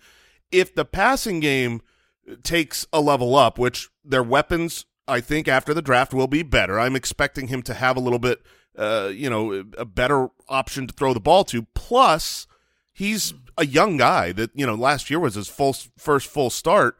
[0.51, 1.81] if the passing game
[2.43, 6.79] takes a level up, which their weapons, I think, after the draft will be better.
[6.79, 8.41] I'm expecting him to have a little bit,
[8.77, 11.63] uh, you know, a better option to throw the ball to.
[11.73, 12.47] Plus,
[12.93, 16.97] he's a young guy that you know last year was his full first full start,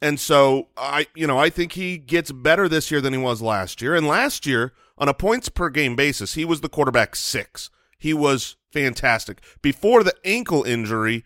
[0.00, 3.42] and so I, you know, I think he gets better this year than he was
[3.42, 3.94] last year.
[3.94, 7.70] And last year, on a points per game basis, he was the quarterback six.
[7.98, 11.24] He was fantastic before the ankle injury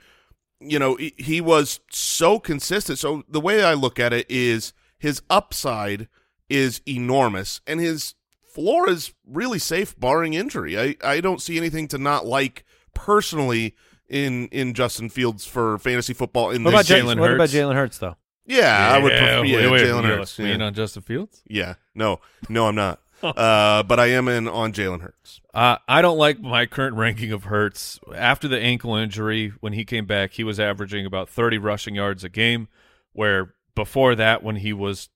[0.61, 2.99] you know, he- he was so consistent.
[2.99, 6.09] So the way I look at it is his upside
[6.49, 8.15] is enormous and his
[8.45, 10.79] floor is really safe barring injury.
[10.79, 12.65] I, I don't see anything to not like
[12.95, 13.75] personally
[14.09, 17.51] in in Justin Fields for fantasy football in what about this Ja- Jalen what about
[17.51, 17.55] Hurts?
[17.55, 18.17] Jalen Hurts though
[18.47, 20.39] Yeah, I would prefer wait, yeah, wait, Jalen Hurts.
[20.39, 20.67] lean Yeah.
[20.67, 21.43] on Justin Fields.
[21.49, 21.75] yeah.
[21.95, 22.21] No.
[22.49, 23.01] No, I'm not.
[23.23, 25.41] uh, but I am in on Jalen Hurts.
[25.55, 27.99] Uh, I don't like my current ranking of Hurts.
[28.15, 32.25] After the ankle injury, when he came back, he was averaging about 30 rushing yards
[32.25, 32.69] a game,
[33.13, 35.09] where before that, when he was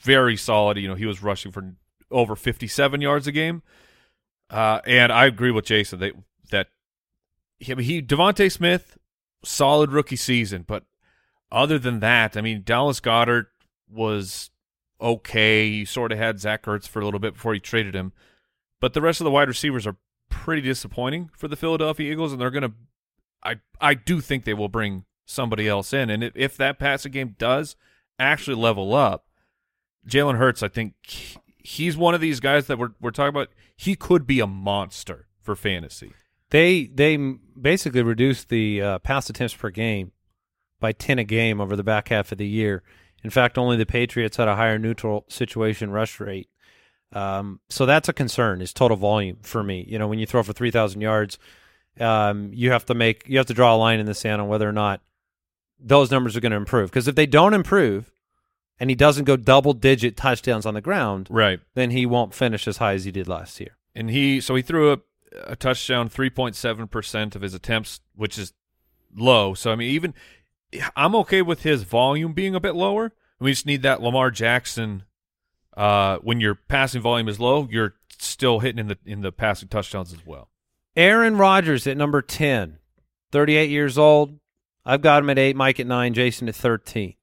[0.00, 1.74] very solid, you know, he was rushing for
[2.10, 3.62] over 57 yards a game.
[4.50, 6.12] Uh, and I agree with Jason that,
[6.50, 6.68] that
[7.58, 8.98] he, he DeVonta Smith,
[9.44, 10.84] solid rookie season, but
[11.50, 13.46] other than that, I mean, Dallas Goedert
[13.90, 14.50] was
[15.04, 15.66] okay.
[15.66, 18.12] You sort of had Zach Ertz for a little bit before you traded him.
[18.80, 19.96] But the rest of the wide receivers are
[20.30, 22.72] pretty disappointing for the Philadelphia Eagles, and they're going to.
[23.42, 27.12] I I do think they will bring somebody else in, and if, if that passing
[27.12, 27.76] game does
[28.18, 29.26] actually level up,
[30.08, 30.94] Jalen Hurts, I think
[31.58, 33.48] he's one of these guys that we're we're talking about.
[33.76, 36.12] He could be a monster for fantasy.
[36.50, 40.12] They they basically reduced the uh, pass attempts per game
[40.80, 42.82] by ten a game over the back half of the year.
[43.24, 46.48] In fact, only the Patriots had a higher neutral situation rush rate.
[47.12, 48.60] Um, so that's a concern.
[48.60, 49.84] Is total volume for me.
[49.88, 51.38] You know, when you throw for three thousand yards,
[52.00, 54.48] um, you have to make you have to draw a line in the sand on
[54.48, 55.00] whether or not
[55.78, 56.90] those numbers are going to improve.
[56.90, 58.12] Because if they don't improve,
[58.78, 61.60] and he doesn't go double digit touchdowns on the ground, Right.
[61.74, 63.76] then he won't finish as high as he did last year.
[63.94, 64.98] and he so he threw a,
[65.46, 68.52] a touchdown 3.7 percent of his attempts which is
[69.16, 70.12] low so i mean even
[70.96, 75.04] i'm okay with his volume being a bit lower we just need that lamar jackson
[75.76, 79.68] uh when your passing volume is low you're still hitting in the in the passing
[79.68, 80.48] touchdowns as well
[80.96, 82.78] Aaron Rodgers at number 10,
[83.32, 84.38] 38 years old.
[84.84, 87.14] I've got him at 8, Mike at 9, Jason at 13.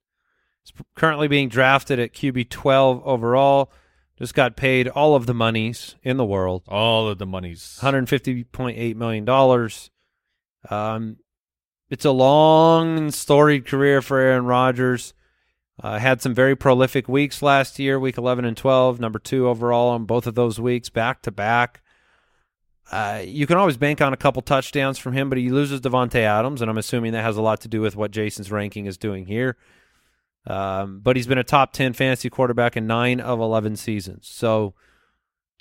[0.62, 3.72] He's currently being drafted at QB 12 overall.
[4.18, 7.78] Just got paid all of the monies in the world all of the monies.
[7.80, 9.28] $150.8 million.
[10.70, 11.16] Um,
[11.92, 15.12] it's a long and storied career for Aaron Rodgers.
[15.78, 19.90] Uh, had some very prolific weeks last year, week 11 and 12, number two overall
[19.90, 21.82] on both of those weeks, back to back.
[22.90, 26.20] Uh, you can always bank on a couple touchdowns from him, but he loses Davante
[26.20, 28.96] Adams, and I'm assuming that has a lot to do with what Jason's ranking is
[28.96, 29.58] doing here.
[30.46, 34.26] Um, but he's been a top 10 fantasy quarterback in nine of 11 seasons.
[34.28, 34.72] So,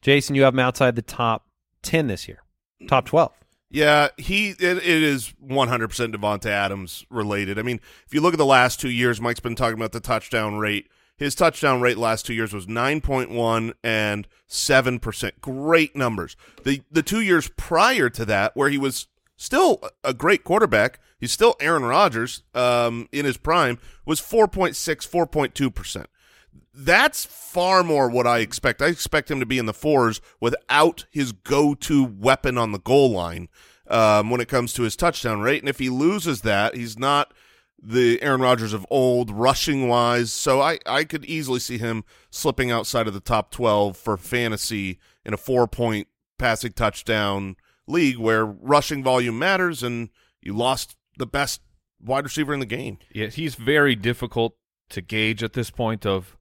[0.02, 1.46] Jason, you have him outside the top
[1.84, 2.44] 10 this year,
[2.88, 3.34] top 12.
[3.72, 7.58] Yeah, he it, it is 100% Davante Adams related.
[7.58, 10.02] I mean, if you look at the last two years, Mike's been talking about the
[10.02, 10.90] touchdown rate.
[11.16, 15.32] His touchdown rate last two years was 9.1 and 7%.
[15.40, 16.36] Great numbers.
[16.64, 19.08] The the two years prior to that, where he was
[19.38, 24.76] still a great quarterback, he's still Aaron Rodgers um, in his prime, was 4.6,
[25.08, 26.06] 4.2%.
[26.74, 28.82] That's far more what I expect.
[28.82, 33.12] I expect him to be in the fours without his go-to weapon on the goal
[33.12, 33.50] line
[33.88, 35.62] um, when it comes to his touchdown rate.
[35.62, 37.34] And if he loses that, he's not
[37.82, 40.32] the Aaron Rodgers of old, rushing wise.
[40.32, 45.00] So I, I could easily see him slipping outside of the top 12 for fantasy
[45.26, 46.08] in a four point
[46.38, 47.56] passing touchdown
[47.88, 50.10] league where rushing volume matters and
[50.42, 51.62] you lost the best
[52.00, 52.98] wide receiver in the game.
[53.12, 54.56] Yeah, he's very difficult
[54.90, 56.38] to gauge at this point of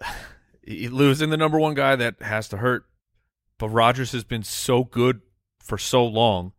[0.66, 2.84] losing the number one guy that has to hurt.
[3.58, 5.20] But Rodgers has been so good
[5.58, 6.52] for so long,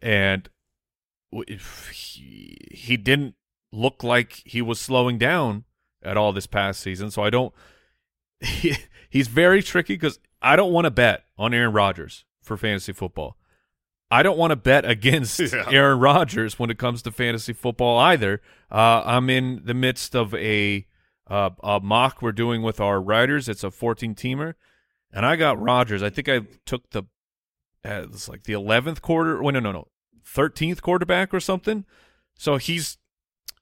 [0.00, 0.48] and
[1.48, 3.34] he, he didn't
[3.72, 5.64] look like he was slowing down
[6.02, 7.10] at all this past season.
[7.10, 7.52] So I don't.
[8.40, 8.76] He,
[9.10, 13.36] he's very tricky because I don't want to bet on Aaron Rodgers for fantasy football.
[14.10, 15.64] I don't want to bet against yeah.
[15.68, 18.40] Aaron Rodgers when it comes to fantasy football either.
[18.70, 20.86] Uh, I'm in the midst of a,
[21.28, 23.48] uh, a mock we're doing with our writers.
[23.48, 24.54] It's a 14 teamer,
[25.12, 26.02] and I got Rodgers.
[26.02, 27.04] I think I took the
[27.84, 29.42] uh, it's like the 11th quarter.
[29.42, 29.88] Well, no, no, no,
[30.26, 31.84] 13th quarterback or something.
[32.34, 32.98] So he's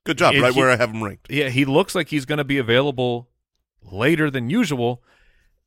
[0.04, 1.30] good job, right he, where I have him ranked.
[1.30, 3.28] Yeah, he looks like he's going to be available
[3.82, 5.02] later than usual,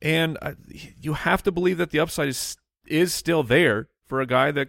[0.02, 2.56] and uh, you have to believe that the upside is
[2.86, 4.68] is still there for a guy that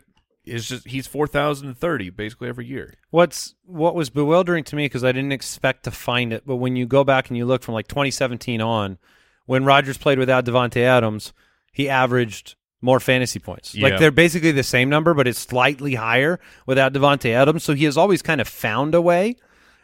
[0.50, 2.96] is just he's 4030 basically every year.
[3.10, 6.76] What's what was bewildering to me because I didn't expect to find it, but when
[6.76, 8.98] you go back and you look from like 2017 on,
[9.46, 11.34] when Rodgers played without Davante Adams,
[11.72, 13.76] he averaged more fantasy points.
[13.76, 13.90] Yeah.
[13.90, 17.64] Like they're basically the same number, but it's slightly higher without Davante Adams.
[17.64, 19.36] So he has always kind of found a way,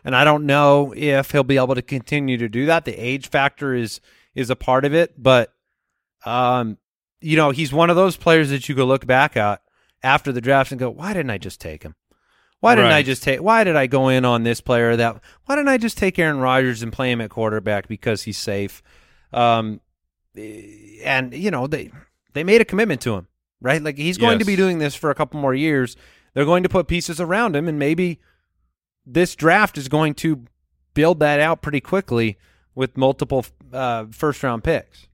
[0.04, 2.86] and I don't know if he'll be able to continue to do that.
[2.86, 4.02] The age factor is
[4.34, 5.54] is a part of it, but
[6.26, 6.78] um,
[7.22, 9.62] you know, he's one of those players that you could look back at
[10.04, 11.96] after the draft and go, why didn't I just take him?
[12.60, 12.98] Why didn't right.
[12.98, 13.42] I just take?
[13.42, 14.96] Why did I go in on this player?
[14.96, 18.38] That why didn't I just take Aaron Rodgers and play him at quarterback because he's
[18.38, 18.82] safe?
[19.32, 19.82] Um,
[20.36, 21.92] and you know they
[22.34, 23.28] they made a commitment to him,
[23.62, 23.84] right?
[23.84, 24.40] Like he's going yes.
[24.40, 25.96] to be doing this for a couple more years.
[26.34, 28.20] They're going to put pieces around him, and maybe
[29.06, 30.46] this draft is going to
[30.94, 32.38] build that out pretty quickly
[32.74, 35.08] with multiple uh, first round picks.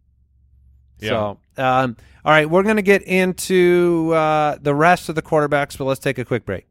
[1.02, 1.10] Yeah.
[1.10, 5.78] So, um, all right, we're going to get into uh, the rest of the quarterbacks,
[5.78, 6.68] but let's take a quick break.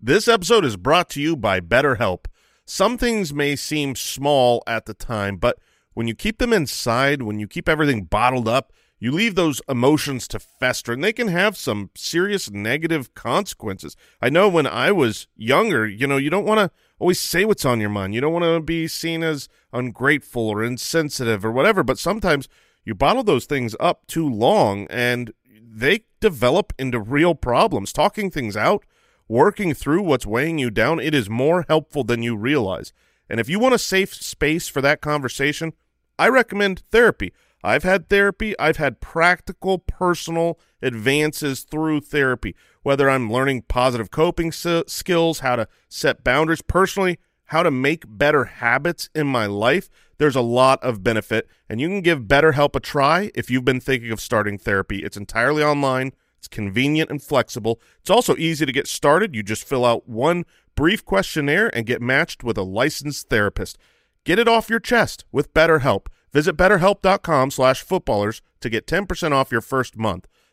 [0.00, 2.26] This episode is brought to you by BetterHelp.
[2.66, 5.58] Some things may seem small at the time, but
[5.94, 10.26] when you keep them inside, when you keep everything bottled up, you leave those emotions
[10.28, 13.96] to fester, and they can have some serious negative consequences.
[14.20, 17.64] I know when I was younger, you know, you don't want to always say what's
[17.64, 18.14] on your mind.
[18.14, 22.48] You don't want to be seen as ungrateful or insensitive or whatever, but sometimes
[22.84, 27.92] you bottle those things up too long and they develop into real problems.
[27.92, 28.84] Talking things out,
[29.28, 32.92] working through what's weighing you down, it is more helpful than you realize.
[33.28, 35.72] And if you want a safe space for that conversation,
[36.18, 37.32] I recommend therapy.
[37.64, 38.56] I've had therapy.
[38.58, 45.68] I've had practical, personal advances through therapy, whether I'm learning positive coping skills, how to
[45.88, 49.88] set boundaries personally, how to make better habits in my life.
[50.18, 53.80] There's a lot of benefit, and you can give BetterHelp a try if you've been
[53.80, 55.02] thinking of starting therapy.
[55.02, 56.12] It's entirely online.
[56.38, 57.80] It's convenient and flexible.
[58.00, 59.34] It's also easy to get started.
[59.34, 60.44] You just fill out one
[60.74, 63.78] brief questionnaire and get matched with a licensed therapist.
[64.24, 66.06] Get it off your chest with BetterHelp.
[66.32, 70.26] Visit betterhelp.com slash footballers to get 10% off your first month.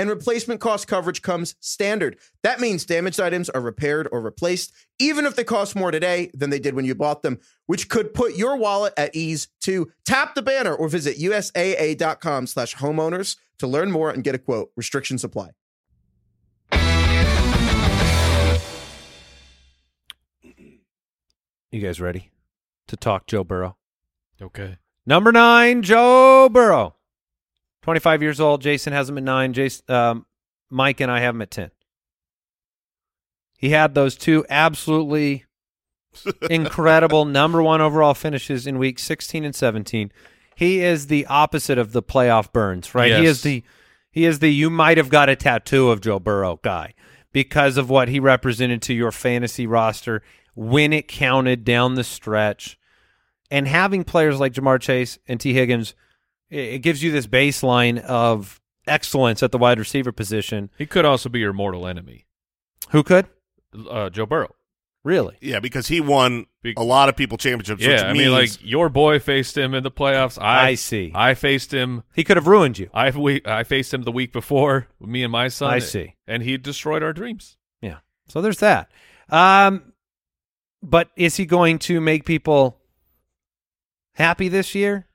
[0.00, 2.16] and replacement cost coverage comes standard.
[2.42, 6.48] That means damaged items are repaired or replaced, even if they cost more today than
[6.48, 9.92] they did when you bought them, which could put your wallet at ease too.
[10.06, 14.70] Tap the banner or visit usaa.com slash homeowners to learn more and get a quote.
[14.74, 15.50] Restrictions apply.
[21.70, 22.30] You guys ready
[22.88, 23.76] to talk Joe Burrow?
[24.40, 24.78] Okay.
[25.04, 26.94] Number nine, Joe Burrow.
[27.82, 28.60] 25 years old.
[28.60, 29.52] Jason has him at nine.
[29.52, 30.26] Jason, um,
[30.70, 31.70] Mike and I have him at 10.
[33.58, 35.44] He had those two absolutely
[36.50, 40.12] incredible number one overall finishes in week 16 and 17.
[40.56, 43.12] He is the opposite of the playoff burns, right?
[43.12, 43.62] He is the
[44.10, 46.94] he is the you might have got a tattoo of Joe Burrow guy
[47.32, 50.22] because of what he represented to your fantasy roster
[50.54, 52.78] when it counted down the stretch.
[53.50, 55.94] And having players like Ja'Marr Chase and Tee Higgins,
[56.50, 60.70] it, it gives you this baseline of excellence at the wide receiver position.
[60.76, 62.26] He could also be your mortal enemy,
[62.90, 63.26] Who could?
[63.88, 64.54] uh, Joe Burrow.
[65.02, 65.36] Really?
[65.40, 66.44] Yeah, because he won
[66.76, 67.80] a lot of people championships.
[67.80, 70.38] which Yeah, I mean, like your boy faced him in the playoffs.
[70.38, 71.10] I, I see.
[71.14, 72.02] I faced him.
[72.14, 72.90] He could have ruined you.
[72.92, 74.88] I we I faced him the week before.
[75.00, 75.70] Me and my son.
[75.72, 76.16] I see.
[76.26, 77.56] and he destroyed our dreams.
[77.80, 77.98] Yeah.
[78.28, 78.90] So there's that.
[79.30, 79.94] Um,
[80.82, 82.78] but is he going to make people
[84.14, 85.06] happy this year?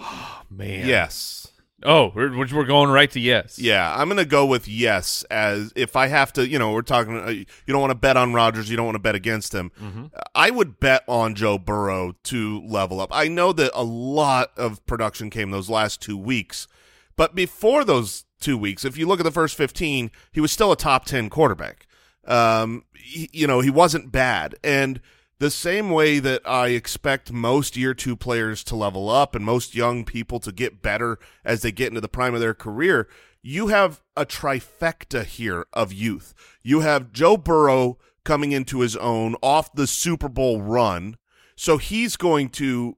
[0.00, 0.86] Oh, man.
[0.86, 1.48] yes.
[1.84, 3.56] Oh, we're we're going right to yes.
[3.56, 6.82] Yeah, I'm going to go with yes as if I have to, you know, we're
[6.82, 9.54] talking uh, you don't want to bet on Rodgers, you don't want to bet against
[9.54, 9.70] him.
[9.80, 10.06] Mm-hmm.
[10.34, 13.10] I would bet on Joe Burrow to level up.
[13.12, 16.66] I know that a lot of production came those last 2 weeks,
[17.14, 20.72] but before those 2 weeks, if you look at the first 15, he was still
[20.72, 21.86] a top 10 quarterback.
[22.26, 25.00] Um, he, you know, he wasn't bad and
[25.40, 29.74] the same way that I expect most year two players to level up and most
[29.74, 33.08] young people to get better as they get into the prime of their career,
[33.40, 36.34] you have a trifecta here of youth.
[36.62, 41.16] You have Joe Burrow coming into his own off the Super Bowl run.
[41.54, 42.96] So he's going to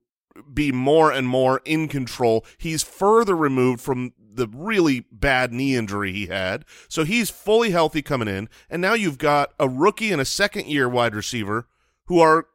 [0.52, 2.46] be more and more in control.
[2.56, 6.64] He's further removed from the really bad knee injury he had.
[6.88, 8.48] So he's fully healthy coming in.
[8.70, 11.66] And now you've got a rookie and a second year wide receiver
[12.10, 12.48] who are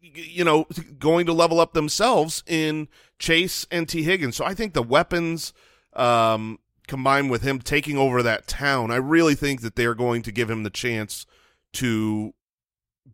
[0.00, 0.66] you know
[0.98, 4.36] going to level up themselves in Chase and Tee Higgins.
[4.36, 5.52] So I think the weapons
[5.92, 10.32] um combined with him taking over that town, I really think that they're going to
[10.32, 11.26] give him the chance
[11.74, 12.32] to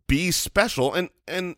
[0.07, 1.57] be special and and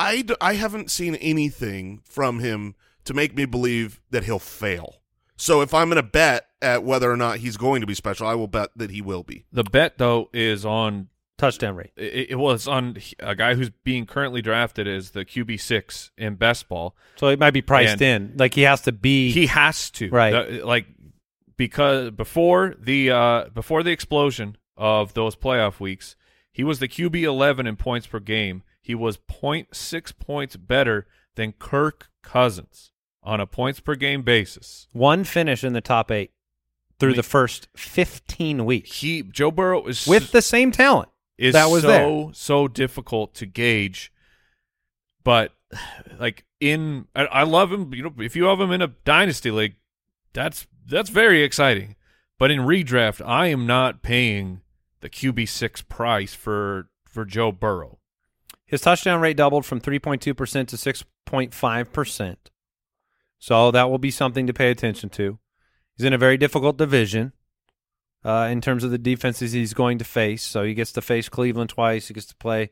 [0.00, 5.02] I, I haven't seen anything from him to make me believe that he'll fail.
[5.36, 8.26] So if I'm going to bet at whether or not he's going to be special,
[8.26, 9.44] I will bet that he will be.
[9.52, 11.90] The bet though is on Touchdown rate.
[11.96, 16.36] it, it was on a guy who's being currently drafted as the QB six in
[16.36, 16.94] best ball.
[17.16, 18.36] So it might be priced And- in.
[18.36, 19.30] Like he has to be.
[19.32, 20.30] He has to Right.
[20.30, 20.86] The- like
[21.56, 26.16] because before the uh before the explosion of those playoff weeks,
[26.52, 28.62] he was the QB eleven in points per game.
[28.80, 32.92] He was 0.6 points better than Kirk Cousins
[33.22, 34.86] on a points per game basis.
[34.92, 36.32] one finish in the top eight
[37.00, 41.08] through mean- the first 15 weeks He Joe Burrow is with the same talent.
[41.38, 42.34] Is that was so there.
[42.34, 44.12] so difficult to gauge.
[45.22, 45.52] But
[46.18, 47.92] like in, I, I love him.
[47.94, 49.76] You know, if you have him in a dynasty league,
[50.32, 51.96] that's that's very exciting.
[52.38, 54.60] But in redraft, I am not paying
[55.00, 57.98] the QB six price for for Joe Burrow.
[58.66, 62.36] His touchdown rate doubled from 3.2% to 6.5%.
[63.38, 65.38] So that will be something to pay attention to.
[65.96, 67.32] He's in a very difficult division
[68.24, 70.42] uh, in terms of the defenses he's going to face.
[70.42, 72.08] So he gets to face Cleveland twice.
[72.08, 72.70] He gets to play,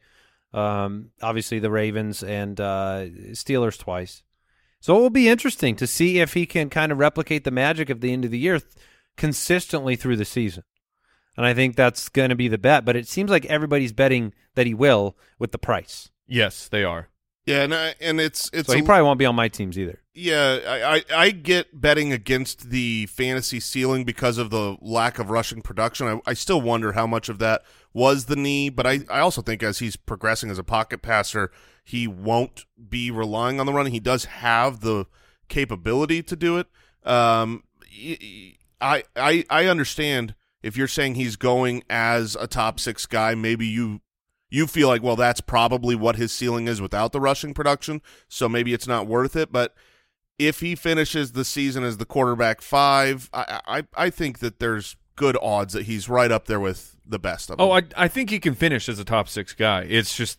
[0.53, 4.23] um, obviously, the Ravens and uh, Steelers twice.
[4.81, 7.91] So it will be interesting to see if he can kind of replicate the magic
[7.91, 8.73] of the end of the year th-
[9.17, 10.65] consistently through the season.
[11.37, 12.85] And I think that's going to be the bet.
[12.85, 16.11] But it seems like everybody's betting that he will with the price.
[16.27, 17.09] Yes, they are.
[17.47, 19.79] Yeah, and I, and it's it's So he a- probably won't be on my teams
[19.79, 19.99] either.
[20.15, 25.31] Yeah, I, I, I get betting against the fantasy ceiling because of the lack of
[25.31, 26.07] rushing production.
[26.07, 27.63] I, I still wonder how much of that
[27.95, 31.51] was the knee, but I, I also think as he's progressing as a pocket passer,
[31.83, 33.93] he won't be relying on the running.
[33.93, 35.07] He does have the
[35.49, 36.67] capability to do it.
[37.05, 37.65] Um,
[38.81, 43.67] I I I understand if you're saying he's going as a top six guy, maybe
[43.67, 44.01] you
[44.53, 48.51] you feel like, well, that's probably what his ceiling is without the rushing production, so
[48.51, 49.51] maybe it's not worth it.
[49.51, 49.75] But
[50.39, 54.97] if he finishes the season as the quarterback five, I I, I think that there's
[55.17, 57.67] good odds that he's right up there with the best of them.
[57.67, 59.87] Oh, I I think he can finish as a top six guy.
[59.89, 60.39] It's just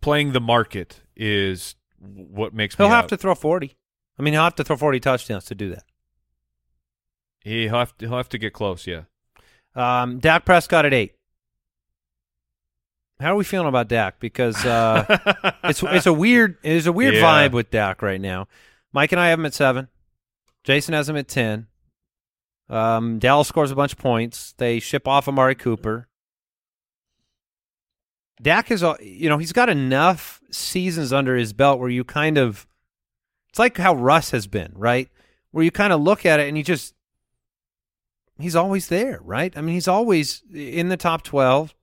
[0.00, 2.76] playing the market is what makes.
[2.76, 3.08] He'll have out.
[3.08, 3.76] to throw 40.
[4.18, 5.84] I mean, he'll have to throw 40 touchdowns to do that.
[7.40, 8.86] He'll have to, he'll have to get close.
[8.86, 9.02] Yeah.
[9.74, 11.17] Um, Dak Prescott at eight.
[13.20, 14.20] How are we feeling about Dak?
[14.20, 17.22] Because uh, it's it's a weird it's a weird Yeah.
[17.48, 18.46] vibe with Dak right now.
[18.92, 19.88] Mike and I have him at seven.
[20.64, 21.66] Jason has him at ten.
[22.70, 24.54] Um, Dallas scores a bunch of points.
[24.58, 26.06] They ship off Amari Cooper.
[28.40, 32.68] Dak is, you know, he's got enough seasons under his belt where you kind of,
[33.48, 35.08] it's like how Russ has been, right?
[35.50, 36.94] Where you kind of look at it and you just,
[38.38, 39.52] he's always there, right?
[39.56, 41.74] I mean, he's always in the top 12.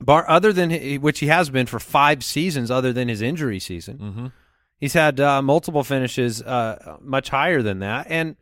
[0.00, 0.70] Bar other than
[1.00, 3.98] which he has been for 5 seasons other than his injury season.
[3.98, 4.26] Mm-hmm.
[4.78, 8.36] He's had uh, multiple finishes uh, much higher than that and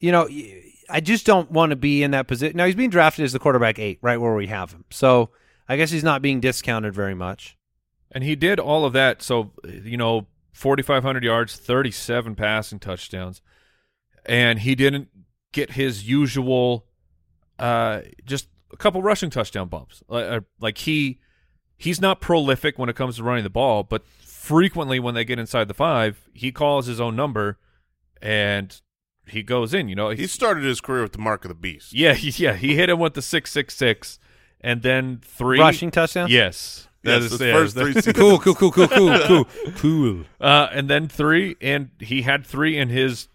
[0.00, 0.28] you know,
[0.88, 2.56] I just don't want to be in that position.
[2.56, 4.84] Now he's being drafted as the quarterback 8, right where we have him.
[4.90, 5.30] So,
[5.68, 7.56] I guess he's not being discounted very much.
[8.10, 9.22] And he did all of that.
[9.22, 13.40] So, you know, 4,500 yards, 37 passing touchdowns.
[14.26, 15.08] And he didn't
[15.52, 16.86] get his usual,
[17.60, 20.02] uh, just a couple rushing touchdown bumps.
[20.08, 21.18] Like, uh, like he,
[21.76, 25.38] he's not prolific when it comes to running the ball, but frequently when they get
[25.38, 27.58] inside the five, he calls his own number
[28.22, 28.80] and
[29.26, 30.10] he goes in, you know.
[30.10, 31.92] He started his career with the mark of the beast.
[31.92, 34.18] yeah, he, yeah, he hit him with the 666
[34.60, 36.30] and then three Rushing touchdowns?
[36.30, 36.86] Yes.
[37.02, 38.16] Yes, is- the yeah, first three seasons.
[38.16, 39.44] cool, cool, cool, cool, cool, cool,
[39.76, 40.24] cool.
[40.38, 43.28] Uh, and then three, and he had three in his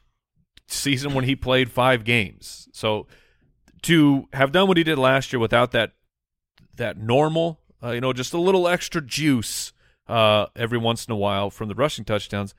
[0.68, 2.68] season when he played five games.
[2.74, 3.08] So
[3.86, 5.94] to have done what he did last year without that
[6.76, 9.72] that normal, uh, you know, just a little extra juice
[10.08, 12.54] uh, every once in a while from the rushing touchdowns,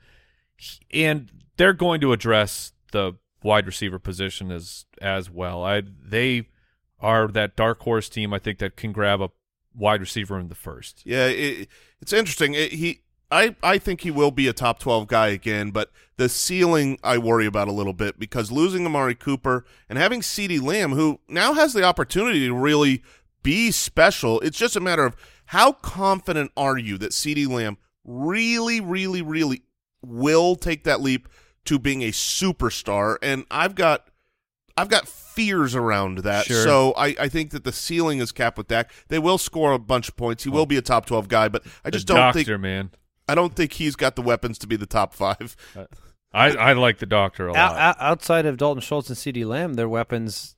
[0.91, 3.13] and they're going to address the
[3.43, 5.63] wide receiver position as as well.
[5.63, 6.47] I they
[6.99, 8.33] are that dark horse team.
[8.33, 9.29] I think that can grab a
[9.75, 11.05] wide receiver in the first.
[11.05, 11.67] Yeah, it,
[12.01, 12.53] it's interesting.
[12.53, 16.29] It, he, I, I think he will be a top twelve guy again, but the
[16.29, 20.93] ceiling I worry about a little bit because losing Amari Cooper and having CeeDee Lamb,
[20.93, 23.03] who now has the opportunity to really
[23.43, 24.39] be special.
[24.39, 25.15] It's just a matter of
[25.47, 29.63] how confident are you that CeeDee Lamb really, really, really
[30.01, 31.27] will take that leap
[31.65, 33.17] to being a superstar.
[33.21, 34.07] And I've got
[34.77, 36.45] I've got fears around that.
[36.45, 36.63] Sure.
[36.63, 38.91] So I, I think that the ceiling is capped with Dak.
[39.09, 40.43] They will score a bunch of points.
[40.43, 40.53] He oh.
[40.53, 42.91] will be a top twelve guy, but I just the don't doctor, think man.
[43.27, 45.55] I don't think he's got the weapons to be the top five.
[46.33, 47.57] I, I like the doctor a lot.
[47.57, 50.55] Out, out, outside of Dalton Schultz and CeeDee Lamb, their weapons,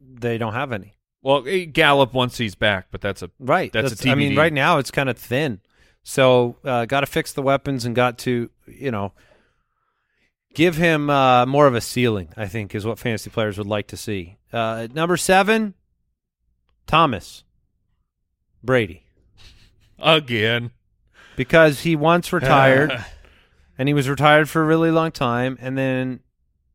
[0.00, 0.94] they don't have any.
[1.22, 3.72] Well, eh, Gallup once he's back, but that's a Right.
[3.72, 4.38] That's a I mean, TBD.
[4.38, 5.60] right now it's kind of thin.
[6.02, 9.12] So uh, got to fix the weapons and got to, you know,
[10.54, 12.30] give him uh, more of a ceiling.
[12.36, 14.38] I think is what fantasy players would like to see.
[14.52, 15.74] Uh, number seven,
[16.86, 17.44] Thomas
[18.64, 19.04] Brady,
[19.98, 20.70] again.
[21.40, 23.02] Because he once retired
[23.78, 26.20] and he was retired for a really long time, and then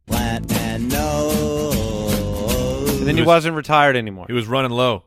[0.07, 4.25] Plant and and then he was- wasn't retired anymore.
[4.27, 5.03] He was running low.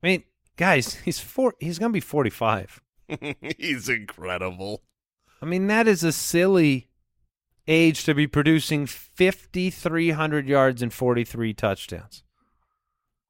[0.00, 0.22] I mean,
[0.56, 1.54] guys, he's four.
[1.58, 2.80] He's gonna be forty-five.
[3.58, 4.84] he's incredible.
[5.42, 6.86] I mean, that is a silly
[7.66, 12.22] age to be producing 5,300 yards and 43 touchdowns.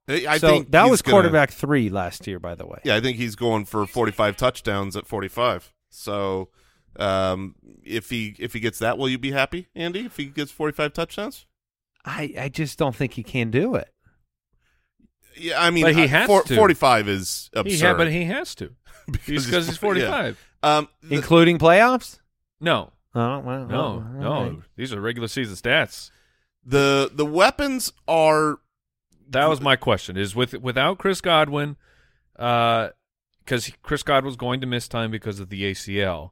[0.09, 2.78] I I so think that he's was gonna- quarterback three last year, by the way.
[2.84, 5.72] Yeah, I think he's going for forty-five touchdowns at forty-five.
[5.90, 6.48] So
[6.96, 7.54] um,
[7.84, 10.06] if he if he gets that, will you be happy, Andy?
[10.06, 11.46] If he gets forty-five touchdowns?
[12.04, 13.92] I, I just don't think he can do it.
[15.36, 16.56] Yeah, I mean, But he uh, has four- to.
[16.56, 17.70] forty-five is absurd.
[17.72, 18.72] He ha- but he has to
[19.11, 19.80] because because he's yeah.
[19.80, 20.48] 45.
[20.62, 22.18] Um, the- Including playoffs?
[22.61, 24.42] No, Oh, well, no, all no.
[24.42, 24.59] right.
[24.76, 26.11] These are regular season stats.
[26.64, 28.59] the the weapons are
[29.30, 30.16] That was my question.
[30.16, 31.76] Is with without Chris Godwin,
[32.34, 36.30] because Chris Godwin's going to miss time because of the ACL.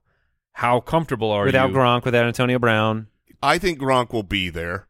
[0.53, 1.75] How comfortable are Without you?
[1.75, 3.09] Without Gronk, without Antonio Brown,
[3.43, 4.87] I think Gronk will be there.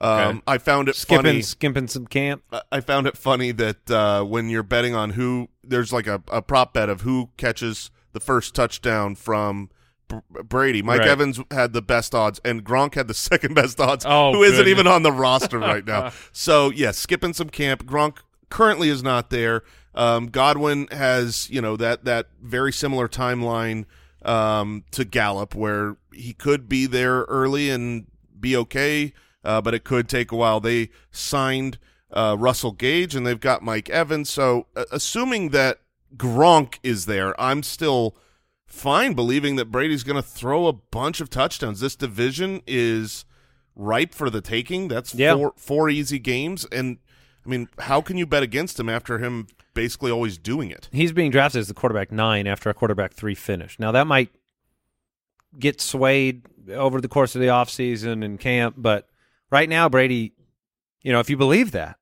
[0.00, 0.40] Um, Okay.
[0.46, 1.42] I found it skipping, funny.
[1.42, 2.42] skipping some camp.
[2.50, 6.22] I- I found it funny that uh, when you're betting on who, there's like a,
[6.28, 9.72] a prop bet of who catches the first touchdown from B-
[10.44, 10.82] Brady.
[10.82, 11.08] Mike Right.
[11.08, 14.04] Evans had the best odds, and Gronk had the second best odds.
[14.06, 16.12] Oh, who isn't even on the roster right now?
[16.32, 17.84] So yeah, skipping some camp.
[17.84, 19.62] Gronk currently is not there.
[19.94, 23.86] Um, Godwin has you know that that very similar timeline
[24.24, 28.06] um, to Gallup, where he could be there early and
[28.38, 29.12] be okay,
[29.44, 30.60] uh, but it could take a while.
[30.60, 31.78] They signed
[32.12, 34.30] uh, Russell Gage, and they've got Mike Evans.
[34.30, 35.78] So, uh, assuming that
[36.16, 38.16] Gronk is there, I'm still
[38.70, 41.80] fine believing that Brady's going to throw a bunch of touchdowns.
[41.80, 43.24] This division is
[43.76, 44.88] ripe for the taking.
[44.88, 45.34] That's Yeah.
[45.34, 46.98] four four easy games, and
[47.44, 50.88] I mean, how can you bet against him after him basically always doing it?
[50.92, 53.78] He's being drafted as the quarterback nine after a quarterback three finish.
[53.78, 54.30] Now, that might
[55.58, 56.42] get swayed
[56.72, 59.08] over the course of the offseason and camp, but
[59.50, 60.32] right now, Brady,
[61.02, 61.96] you know, if you believe that,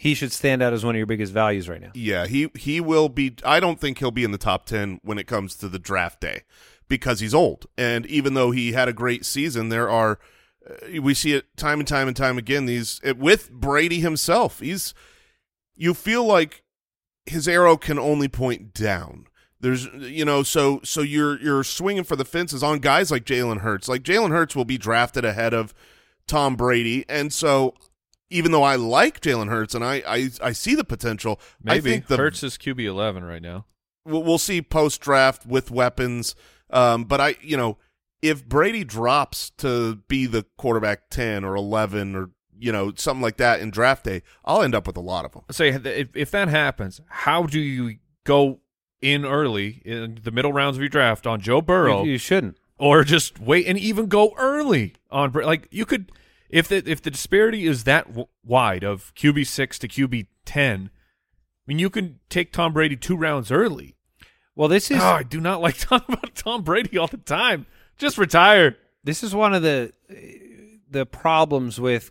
[0.00, 1.90] he should stand out as one of your biggest values right now.
[1.92, 3.34] Yeah, he he will be.
[3.44, 6.20] I don't think he'll be in the top ten when it comes to the draft
[6.20, 6.44] day
[6.86, 7.66] because he's old.
[7.76, 10.20] And even though he had a great season, there are
[10.70, 12.66] uh, we see it time and time and time again.
[12.66, 14.94] These it, with Brady himself, he's
[15.74, 16.62] you feel like
[17.26, 19.26] his arrow can only point down.
[19.58, 23.62] There's you know so so you're you're swinging for the fences on guys like Jalen
[23.62, 23.88] Hurts.
[23.88, 25.74] Like Jalen Hurts will be drafted ahead of
[26.28, 27.74] Tom Brady, and so
[28.30, 31.90] even though I like Jalen Hurts and I, I, I see the potential, I Maybe
[31.90, 33.66] think the Hurts is QB eleven right now.
[34.04, 36.34] we'll, we'll see post draft with weapons.
[36.70, 37.78] Um, but I, you know,
[38.20, 43.36] if Brady drops to be the quarterback ten or eleven or you know something like
[43.38, 45.42] that in draft day, I'll end up with a lot of them.
[45.50, 48.60] Say if, if that happens, how do you go
[49.00, 52.58] in early in the middle rounds of your draft on Joe Burrow, You, you shouldn't.
[52.78, 56.10] or just wait and even go early on like you could
[56.48, 60.90] if the if the disparity is that w- wide of QB six to QB ten.
[60.92, 63.96] I mean, you can take Tom Brady two rounds early.
[64.56, 67.66] Well, this is oh, I do not like talking about Tom Brady all the time.
[67.96, 68.76] Just retire.
[69.04, 69.92] this is one of the
[70.90, 72.10] the problems with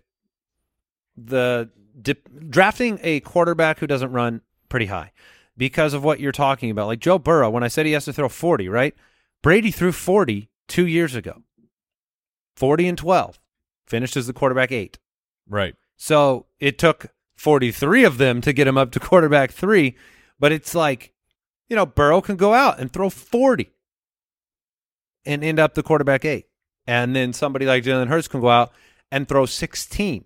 [1.15, 1.69] the
[1.99, 5.11] dip, drafting a quarterback who doesn't run pretty high
[5.57, 6.87] because of what you're talking about.
[6.87, 8.93] Like Joe Burrow, when I said he has to throw 40, right?
[9.41, 11.43] Brady threw 40 two years ago.
[12.55, 13.39] 40 and 12.
[13.87, 14.99] Finished as the quarterback eight.
[15.47, 15.75] Right.
[15.95, 17.07] So it took
[17.37, 19.95] 43 of them to get him up to quarterback three.
[20.39, 21.13] But it's like,
[21.69, 23.71] you know, Burrow can go out and throw 40
[25.25, 26.45] and end up the quarterback eight.
[26.85, 28.71] And then somebody like Jalen Hurts can go out
[29.11, 30.25] and throw 16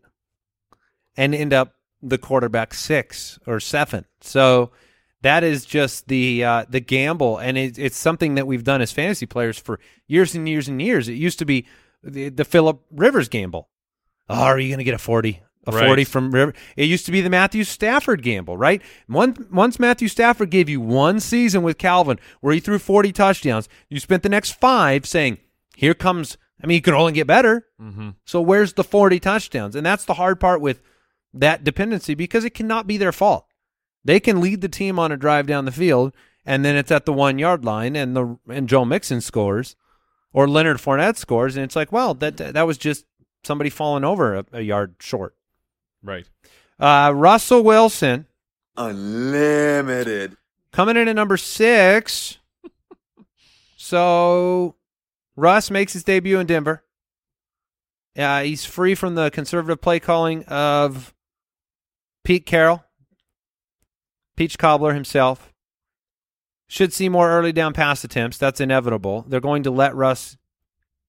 [1.17, 4.05] and end up the quarterback six or seven.
[4.21, 4.71] So
[5.21, 8.91] that is just the uh, the gamble, and it, it's something that we've done as
[8.91, 11.07] fantasy players for years and years and years.
[11.07, 11.67] It used to be
[12.03, 13.69] the, the Philip Rivers gamble.
[14.29, 15.41] Oh, are you going to get a forty?
[15.67, 15.85] A Right.
[15.85, 16.53] forty from River.
[16.75, 18.81] It used to be the Matthew Stafford gamble, right?
[19.07, 23.69] One, once Matthew Stafford gave you one season with Calvin where he threw forty touchdowns,
[23.87, 25.37] you spent the next five saying,
[25.75, 27.67] "Here comes." I mean, you can only get better.
[27.81, 28.09] Mm-hmm.
[28.23, 29.75] So where's the 40 touchdowns?
[29.75, 30.79] And that's the hard part with
[31.33, 33.47] that dependency because it cannot be their fault.
[34.05, 36.13] They can lead the team on a drive down the field,
[36.45, 39.75] and then it's at the one yard line, and the and Joe Mixon scores,
[40.33, 43.05] or Leonard Fournette scores, and it's like, well, that that was just
[43.43, 45.35] somebody falling over a, a yard short.
[46.03, 46.27] Right.
[46.79, 48.25] Uh, Russell Wilson
[48.77, 50.35] Unlimited.
[50.71, 52.39] coming in at number six.
[53.77, 54.75] so
[55.35, 56.83] Russ makes his debut in Denver.
[58.17, 61.13] Uh, he's free from the conservative play calling of
[62.23, 62.83] Pete Carroll,
[64.35, 65.50] Peach Cobbler himself.
[66.71, 68.37] Should see more early down pass attempts.
[68.37, 69.25] That's inevitable.
[69.27, 70.37] They're going to let Russ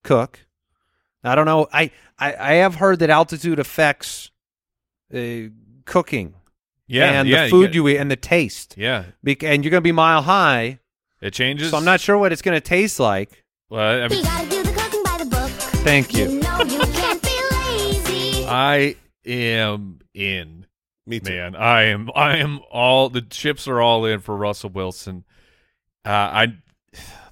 [0.03, 0.41] cook.
[1.23, 1.69] I don't know.
[1.73, 4.33] I, I, I have heard that altitude affects
[5.15, 5.51] uh,
[5.85, 6.35] cooking
[6.89, 7.13] Yeah.
[7.21, 8.75] and yeah, the food get- you eat and the taste.
[8.77, 9.05] Yeah.
[9.23, 10.81] Bec- and you're going to be mile high,
[11.21, 11.71] It changes.
[11.71, 13.45] so I'm not sure what it's going to taste like.
[13.71, 15.51] Well, I mean, You gotta do the cooking by the book.
[15.85, 16.25] Thank you.
[16.29, 18.45] You know you can't be lazy.
[18.49, 20.67] I am in.
[21.07, 21.31] Me too.
[21.35, 22.11] Man, I am.
[22.17, 23.09] I am all.
[23.11, 25.25] The chips are all in for Russell Wilson.
[26.05, 26.55] Uh, I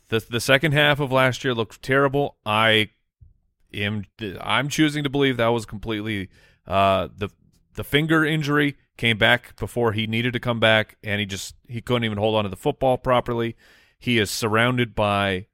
[0.08, 2.36] the the second half of last year looked terrible.
[2.44, 2.90] I
[3.72, 4.04] am.
[4.40, 6.28] I'm choosing to believe that was completely
[6.66, 7.30] uh, the
[7.74, 11.80] the finger injury came back before he needed to come back, and he just he
[11.80, 13.56] couldn't even hold on to the football properly.
[13.98, 15.46] He is surrounded by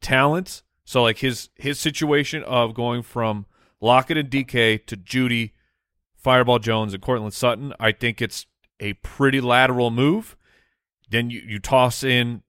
[0.00, 0.62] talent.
[0.84, 3.46] So like his his situation of going from
[3.80, 5.52] Lockett and DK to Jeudy,
[6.16, 8.46] Fireball Jones, and Courtland Sutton, I think it's
[8.80, 10.36] a pretty lateral move.
[11.10, 12.42] Then you, you toss in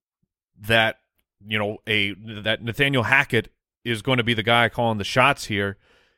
[0.60, 1.00] that
[1.46, 3.50] you know a that Nathaniel Hackett
[3.84, 5.78] is going to be the guy calling the shots here,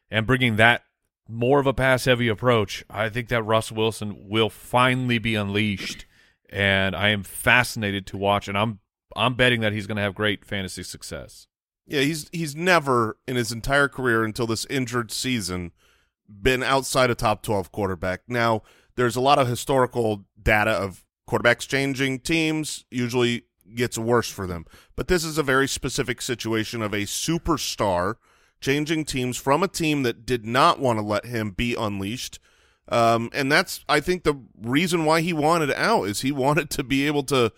[0.09, 0.83] and bringing that
[1.29, 2.83] more of a pass heavy approach.
[2.89, 6.05] I think that Russ Wilson will finally be unleashed,
[6.49, 8.47] and I am fascinated to watch.
[8.47, 8.79] And I'm
[9.15, 11.47] I'm betting that he's going to have great fantasy success.
[11.85, 15.71] Yeah, he's he's never in his entire career until this injured season
[16.29, 18.21] been outside a top 12 quarterback.
[18.27, 18.63] Now,
[18.95, 23.43] there's a lot of historical data of quarterbacks changing teams usually
[23.75, 24.65] gets worse for them.
[24.95, 28.15] But this is a very specific situation of a superstar
[28.59, 32.39] changing teams from a team that did not want to let him be unleashed.
[32.89, 36.83] Um, and that's I think the reason why he wanted out is he wanted to
[36.83, 37.51] be able to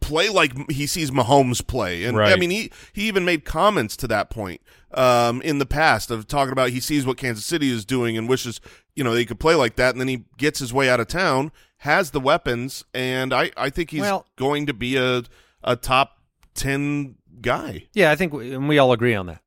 [0.00, 2.04] play like he sees Mahomes play.
[2.04, 4.60] And I mean, he, he even made comments to that point
[4.92, 8.28] um, in the past of talking about he sees what Kansas City is doing and
[8.28, 8.60] wishes,
[8.94, 9.94] you know, they could play like that.
[9.94, 13.70] And then he gets his way out of town, has the weapons, and I, I
[13.70, 15.22] think he's Well- going to be a,
[15.62, 16.18] a top
[16.54, 17.86] 10 guy.
[17.94, 19.42] Yeah, I think we, and we all agree on that.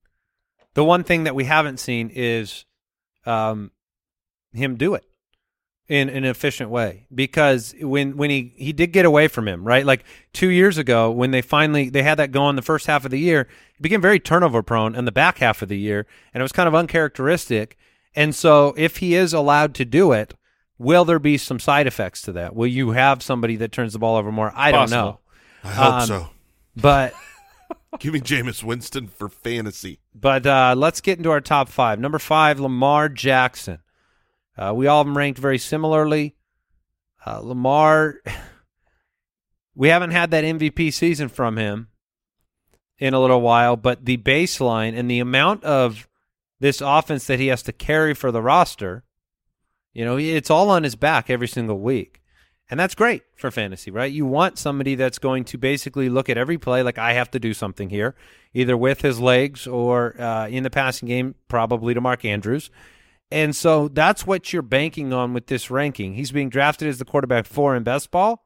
[0.73, 2.63] The one thing that we haven't seen is
[3.25, 3.71] um,
[4.53, 5.03] him do it
[5.89, 9.85] in an efficient way because when when he he did get away from him right
[9.85, 13.11] like two years ago when they finally they had that going the first half of
[13.11, 16.39] the year he became very turnover prone in the back half of the year and
[16.39, 17.77] it was kind of uncharacteristic
[18.15, 20.33] and so if he is allowed to do it
[20.81, 23.99] will there be some side effects to that will you have somebody that turns the
[23.99, 25.19] ball over more i don't know
[25.63, 26.29] I hope Um, so.
[26.75, 27.13] but
[27.99, 29.99] Give me Jameis Winston for fantasy.
[30.15, 31.99] But uh, let's get into our top five.
[31.99, 33.79] Number five, Lamar Jackson.
[34.57, 36.35] Uh, we all have them ranked very similarly.
[37.25, 38.15] Uh, Lamar,
[39.75, 41.89] we haven't had that MVP season from him
[42.97, 46.07] in a little while, but the baseline and the amount of
[46.61, 49.03] this offense that he has to carry for the roster,
[49.93, 52.21] you know, it's all on his back every single week.
[52.69, 54.11] And that's great for fantasy, right?
[54.11, 57.39] You want somebody that's going to basically look at every play like I have to
[57.39, 58.15] do something here,
[58.53, 62.71] either with his legs or uh, in the passing game, probably to Mark Andrews.
[63.29, 66.13] And so that's what you're banking on with this ranking.
[66.13, 68.45] He's being drafted as the quarterback four in best ball.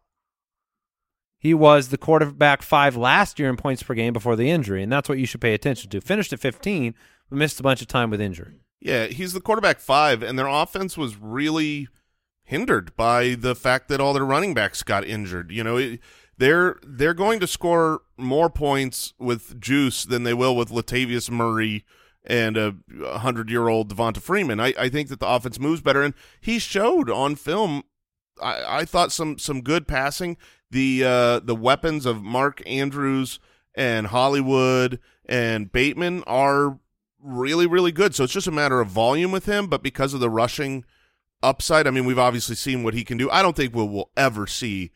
[1.37, 4.91] He was the quarterback five last year in points per game before the injury, and
[4.91, 6.01] that's what you should pay attention to.
[6.01, 6.95] Finished at 15,
[7.29, 8.64] but missed a bunch of time with injury.
[8.80, 11.88] Yeah, he's the quarterback five, and their offense was really
[12.43, 15.51] hindered by the fact that all their running backs got injured.
[15.51, 15.99] You know, it,
[16.38, 21.84] they're they're going to score more points with Juice than they will with Latavius Murray
[22.23, 22.76] and a
[23.19, 24.59] hundred year old Devonta Freeman.
[24.59, 27.84] I, I think that the offense moves better, and he showed on film.
[28.41, 30.38] I, I thought some some good passing.
[30.71, 33.39] The uh, the weapons of Mark Andrews
[33.76, 36.80] and Hollywood and Bateman are
[37.26, 38.13] really really good.
[38.15, 40.86] So it's just a matter of volume with him, but because of the rushing
[41.43, 43.30] upside, I mean, we've obviously seen what he can do.
[43.30, 44.91] I don't think we'll, we'll ever see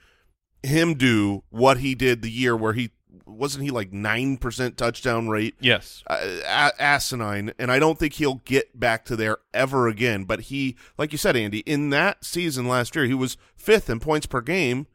[0.64, 2.92] him do what he did the year where he
[3.26, 6.04] wasn't he like 9% touchdown rate Yes.
[6.08, 10.42] uh, a- asinine and I don't think he'll get back to there ever again but
[10.42, 14.26] he like you said Andy in that season last year he was 5th in points
[14.26, 14.88] per game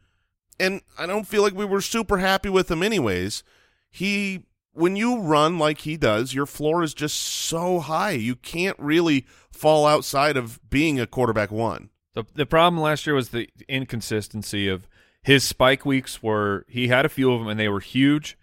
[0.60, 3.42] and I don't feel like we were super happy with him anyways
[3.90, 4.44] he
[4.74, 9.24] when you run like he does your floor is just so high you can't really
[9.50, 14.68] fall outside of being a quarterback one The the problem last year was the inconsistency
[14.68, 14.86] of
[15.22, 18.36] his spike weeks were he had a few of them and they were huge,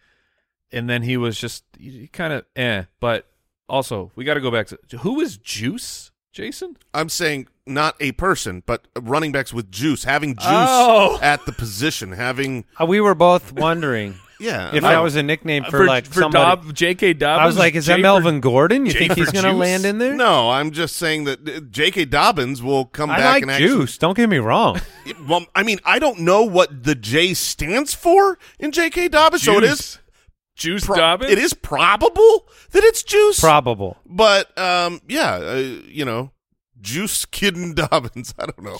[0.72, 1.64] and then he was just
[2.12, 2.86] kind of eh.
[3.00, 3.28] But
[3.70, 6.78] also we got to go back to who is Juice, Jason?
[6.94, 11.20] I'm saying not a person, but running backs with juice, having juice Oh.
[11.22, 14.76] at the position, having Uh, we were both wondering yeah.
[14.76, 16.62] if I- that was a nickname for, for like for somebody.
[16.66, 17.14] Dob, J.K.
[17.14, 17.42] Dobbins.
[17.44, 18.86] I was like, is J that for- Melvin Gordon?
[18.86, 19.60] You J think for he's going to Juice?
[19.60, 20.14] land in there?
[20.16, 22.06] No, I'm just saying that uh, J.K.
[22.06, 23.68] Dobbins will come I back like and actually.
[23.68, 23.98] Juice.
[23.98, 24.80] Don't get me wrong.
[25.28, 29.10] Well, I mean, I don't know what the J stands for in J.K.
[29.10, 29.70] Dobbins, so it is.
[29.78, 29.98] Juice.
[30.56, 31.32] Juice pro- Dobbins.
[31.32, 33.98] It is probable that it's Juice, Probable.
[34.06, 36.32] but um, yeah, uh, you know,
[36.80, 38.34] Juice Kidden Dobbins.
[38.39, 38.78] I don't know.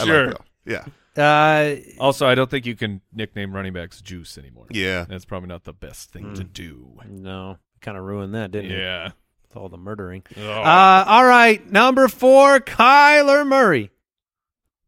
[0.00, 0.26] I like sure.
[0.28, 0.40] that.
[0.64, 0.84] Yeah,
[1.16, 4.66] Uh, Also, I don't think you can nickname running backs Juice anymore.
[4.70, 5.04] yeah.
[5.08, 6.98] That's probably not the best thing to do.
[7.08, 8.78] no, kind of ruined that, didn't it?
[8.78, 9.10] Yeah.
[9.48, 10.22] With all the murdering.
[10.38, 10.50] Oh.
[10.62, 13.90] Uh, all right, number four, Kyler Murray,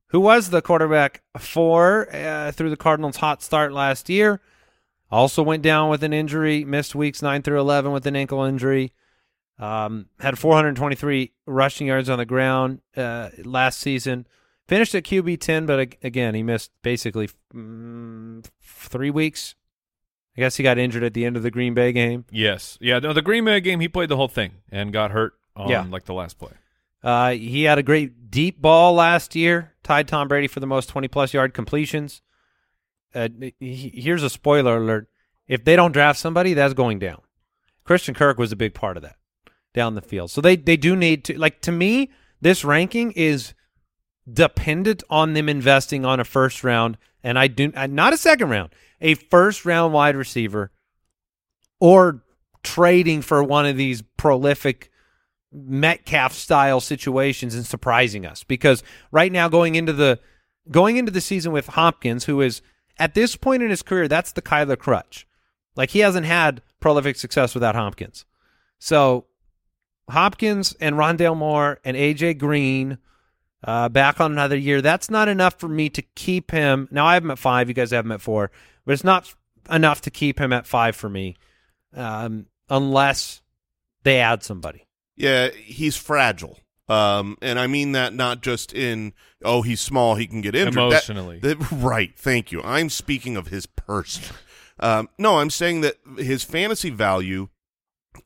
[0.08, 4.40] who was the quarterback for uh, through the Cardinals' hot start last year.
[5.10, 8.92] Also went down with an injury, missed weeks nine through eleven with an ankle injury.
[9.58, 14.26] Um, had 423 rushing yards on the ground uh, last season.
[14.66, 19.54] Finished at QB 10, but again, he missed basically mm, three weeks.
[20.36, 22.24] I guess he got injured at the end of the Green Bay game.
[22.30, 22.76] Yes.
[22.80, 22.98] Yeah.
[22.98, 25.84] No, the Green Bay game, he played the whole thing and got hurt on Yeah.
[25.88, 26.52] like the last play.
[27.02, 30.88] Uh, he had a great deep ball last year, tied Tom Brady for the most
[30.88, 32.22] 20 plus yard completions.
[33.14, 33.28] Uh,
[33.60, 35.08] he- here's a spoiler alert.
[35.46, 37.20] If they don't draft somebody, that's going down.
[37.84, 39.16] Christian Kirk was a big part of that
[39.74, 40.30] down the field.
[40.30, 42.10] So they, they do need to, like, to me,
[42.40, 43.52] this ranking is
[44.30, 48.70] dependent on them investing on a first round, and I do, not a second round,
[49.00, 50.70] a first round wide receiver
[51.80, 52.22] or
[52.62, 54.90] trading for one of these prolific
[55.52, 60.18] Metcalf style situations and surprising us because right now going into the
[60.68, 62.60] going into the season with Hopkins, who is
[62.98, 65.26] at this point in his career, that's the Kyler crutch.
[65.76, 68.24] Like he hasn't had prolific success without Hopkins.
[68.78, 69.26] So
[70.10, 72.98] Hopkins and Rondale Moore and AJ Green
[73.64, 74.80] uh, back on another year.
[74.82, 76.88] That's not enough for me to keep him.
[76.90, 77.68] Now I have him at five.
[77.68, 78.50] You guys have him at four,
[78.84, 79.34] but it's not
[79.70, 81.36] enough to keep him at five for me,
[81.94, 83.40] um, unless
[84.02, 84.86] they add somebody.
[85.16, 86.58] Yeah, he's fragile.
[86.86, 90.74] Um, and I mean that not just in oh he's small he can get injured
[90.74, 91.38] That- Emotionally.
[91.38, 92.12] that- right.
[92.14, 92.60] Thank you.
[92.62, 94.36] I'm speaking of his person.
[94.78, 97.48] Um, no, I'm saying that his fantasy value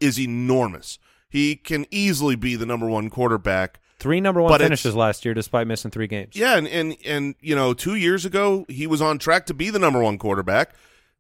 [0.00, 0.98] is enormous.
[1.28, 3.78] He can easily be the number one quarterback.
[3.98, 6.36] Three number one But finishes last year, despite missing three games.
[6.36, 9.70] Yeah, and, and and you know, two years ago he was on track to be
[9.70, 10.74] the number one quarterback.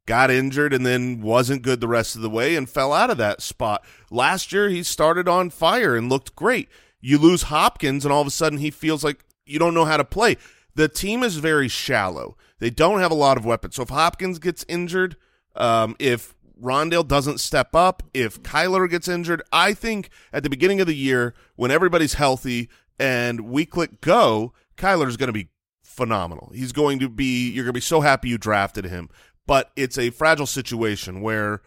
[0.06, 3.18] Got injured and then wasn't good the rest of the way and fell out of
[3.18, 3.84] that spot.
[4.10, 6.68] Last year he started on fire and looked great.
[7.00, 9.96] You lose Hopkins and all of a sudden he feels like you don't know how
[9.96, 10.36] to play.
[10.74, 12.36] The team is very shallow.
[12.58, 13.74] They don't have a lot of weapons.
[13.74, 15.16] So if Hopkins gets injured,
[15.56, 20.80] um, if Rondale doesn't step up, if Kyler gets injured, I think at the beginning
[20.80, 25.48] of the year when everybody's healthy and we click go, Kyler's going to be
[25.82, 26.50] phenomenal.
[26.54, 29.08] He's going to be you're going to be so happy you drafted him.
[29.46, 31.62] But it's a fragile situation where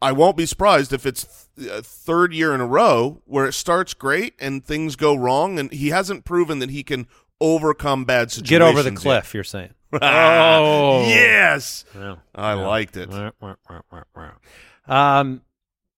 [0.00, 3.52] I won't be surprised if it's th- a third year in a row where it
[3.52, 7.06] starts great and things go wrong and he hasn't proven that he can
[7.40, 8.50] overcome bad situations.
[8.50, 8.98] Get over the yet.
[8.98, 9.74] cliff, you're saying.
[10.00, 11.04] Oh.
[11.08, 11.84] yes.
[11.94, 12.16] Yeah.
[12.34, 13.10] I liked it.
[14.86, 15.42] Um,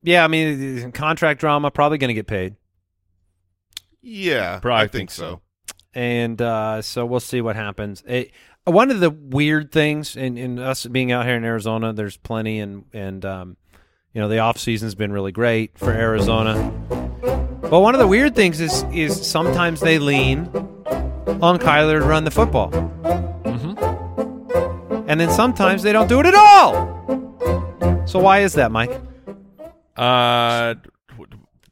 [0.02, 2.56] yeah, I mean, contract drama probably going to get paid,
[4.02, 5.40] Yeah, probably I, think, think so.
[5.94, 8.02] and uh, so we'll see what happens.
[8.06, 8.32] It,
[8.64, 12.60] one of the weird things in, in us being out here in Arizona, there's plenty,
[12.60, 13.56] and and um,
[14.12, 16.70] you know, the off season's been really great for Arizona.
[17.62, 20.46] But one of the weird things is is sometimes they lean
[21.40, 22.70] on Kyler to run the football.
[25.06, 28.04] And then sometimes they don't do it at all.
[28.06, 28.90] So why is that, Mike?
[29.96, 30.74] Uh,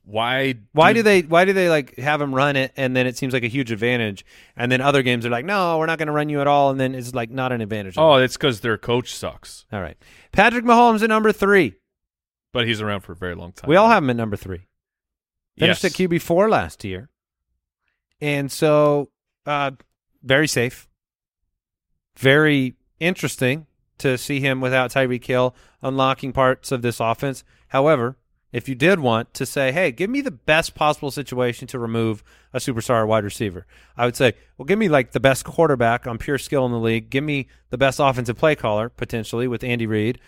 [0.04, 0.54] why?
[0.72, 3.32] Why do they why do they like have them run it and then it seems
[3.32, 4.24] like a huge advantage
[4.56, 6.70] and then other games are like no we're not going to run you at all
[6.70, 7.94] and then it's like not an advantage.
[7.96, 9.96] Oh, it's because their coach sucks, all right.
[10.32, 11.74] Patrick Mahomes at number three.
[12.52, 13.68] but he's around for a very long time.
[13.68, 14.66] We all have him at number three.
[15.58, 15.92] Finished Yes.
[15.92, 17.08] at QB four last year,
[18.20, 19.10] and so
[19.46, 19.70] uh,
[20.22, 20.88] very safe,
[22.16, 23.66] very interesting
[23.98, 27.44] to see him without Tyreek Hill unlocking parts of this offense.
[27.68, 28.16] However,
[28.52, 32.22] if you did want to say, "Hey, give me the best possible situation to remove
[32.52, 36.18] a superstar wide receiver," I would say, "Well, give me like the best quarterback on
[36.18, 37.10] pure skill in the league.
[37.10, 40.20] Give me the best offensive play caller potentially with Andy Reid."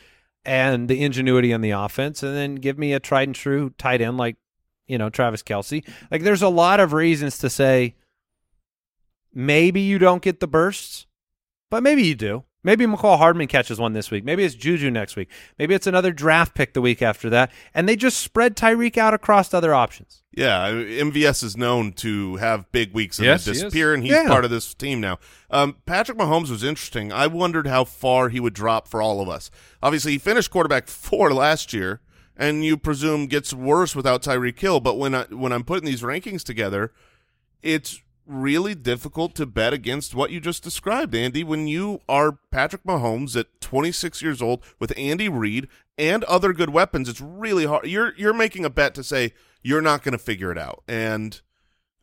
[0.47, 4.03] And the ingenuity on the offense, and then give me a tried and true tight
[4.03, 4.37] end like
[4.87, 5.87] you know, Travis Kelce.
[6.11, 7.95] Like, there's a lot of reasons to say
[9.33, 11.07] maybe you don't get the bursts,
[11.71, 12.45] but maybe you do.
[12.65, 14.25] Maybe Mecole Hardman catches one this week.
[14.25, 15.29] Maybe it's Juju next week.
[15.59, 17.53] Maybe it's another draft pick the week after that.
[17.75, 20.23] And they just spread Tyreek out across other options.
[20.33, 24.13] Yeah, MVS is known to have big weeks and Yes, then he disappear, and he's
[24.13, 24.27] Yeah.
[24.27, 25.19] part of this team now.
[25.51, 27.13] Um, Patrick Mahomes was interesting.
[27.13, 29.51] I wondered how far he would drop for all of us.
[29.83, 32.01] Obviously, he finished quarterback four last year,
[32.37, 34.81] and you presume gets worse without Tyreek Hill.
[34.81, 36.93] But when I when I'm putting these rankings together,
[37.63, 41.45] it's really difficult to bet against what you just described, Andy.
[41.45, 45.69] When you are Patrick Mahomes at 26 years old with Andy Reid
[45.99, 47.87] and other good weapons, it's really hard.
[47.87, 51.41] You're you're making a bet to say you're not going to figure it out, and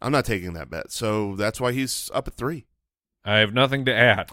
[0.02, 0.92] I'm not taking that bet.
[0.92, 2.66] So that's why he's up at three.
[3.24, 4.32] I have nothing to add.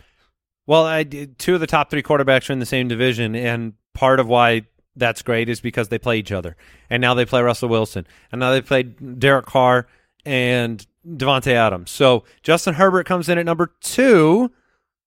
[0.66, 3.74] Well, I did, two of the top three quarterbacks are in the same division, and
[3.94, 4.66] part of why
[4.96, 6.56] that's great is because they play each other.
[6.90, 9.86] And now they play Russell Wilson, and now they play Derek Carr
[10.24, 10.86] and
[11.16, 11.90] Davante Adams.
[11.90, 14.50] So Justin Herbert comes in at number two.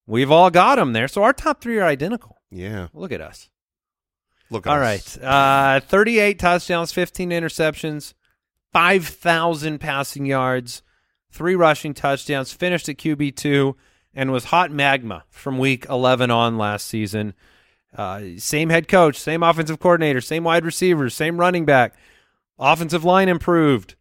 [0.08, 1.08] We've all got him there.
[1.08, 2.38] So our top three are identical.
[2.50, 3.50] Yeah, Look at us.
[4.50, 4.66] look.
[4.68, 5.18] at All us.
[5.18, 5.26] right.
[5.26, 8.14] Uh, 38 touchdowns, 15 interceptions,
[8.74, 10.82] 5,000 passing yards,
[11.32, 13.76] three rushing touchdowns, finished at QB2,
[14.14, 17.34] and was hot magma from week 11 on last season.
[17.96, 21.94] Uh, same head coach, same offensive coordinator, same wide receivers, same running back.
[22.60, 23.96] Offensive line improved.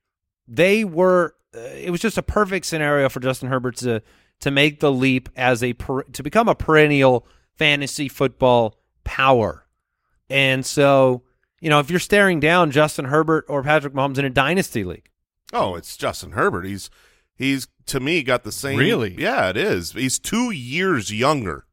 [0.49, 1.35] They were.
[1.55, 4.03] Uh, it was just a perfect scenario for Justin Herbert to
[4.41, 7.27] to make the leap as a per, to become a perennial
[7.57, 9.67] fantasy football power.
[10.31, 11.23] And so,
[11.61, 15.11] you know, if you're staring down Justin Herbert or Patrick Mahomes in a dynasty league,
[15.53, 16.65] Oh, it's Justin Herbert.
[16.65, 16.89] He's
[17.37, 18.79] he's to me got the same.
[18.79, 19.15] Really?
[19.19, 19.93] Yeah, it is.
[19.93, 21.67] He's two years younger.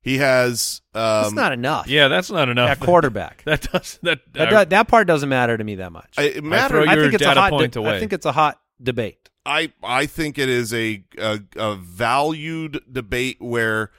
[0.00, 0.80] He has.
[0.94, 1.88] Um, that's not enough.
[1.88, 2.70] Yeah, that's not enough.
[2.70, 3.42] at quarterback.
[3.44, 4.20] That does that.
[4.34, 6.14] that, I- that, that part doesn't matter to me that much.
[6.16, 6.84] I- it matter.
[6.84, 7.50] throw I your think it's a data hot.
[7.50, 7.96] point de- away.
[7.96, 9.30] I think it's a hot debate.
[9.44, 13.90] I I think it is a, a a valued debate where